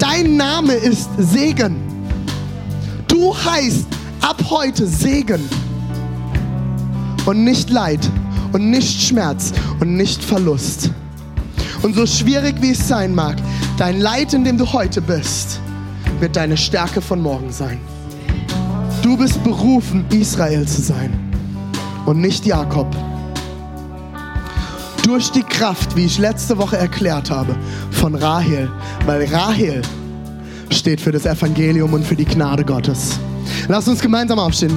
[0.00, 1.76] Dein Name ist Segen.
[3.06, 3.86] Du heißt
[4.20, 5.40] ab heute Segen
[7.24, 8.00] und nicht Leid
[8.52, 10.90] und nicht Schmerz und nicht Verlust.
[11.82, 13.36] Und so schwierig wie es sein mag,
[13.78, 15.60] dein Leid, in dem du heute bist,
[16.18, 17.78] wird deine Stärke von morgen sein.
[19.02, 21.12] Du bist berufen, Israel zu sein
[22.06, 22.88] und nicht Jakob
[25.04, 27.54] durch die Kraft, wie ich letzte Woche erklärt habe,
[27.90, 28.70] von Rahel.
[29.06, 29.82] Weil Rahel
[30.70, 33.18] steht für das Evangelium und für die Gnade Gottes.
[33.68, 34.76] Lass uns gemeinsam aufstehen.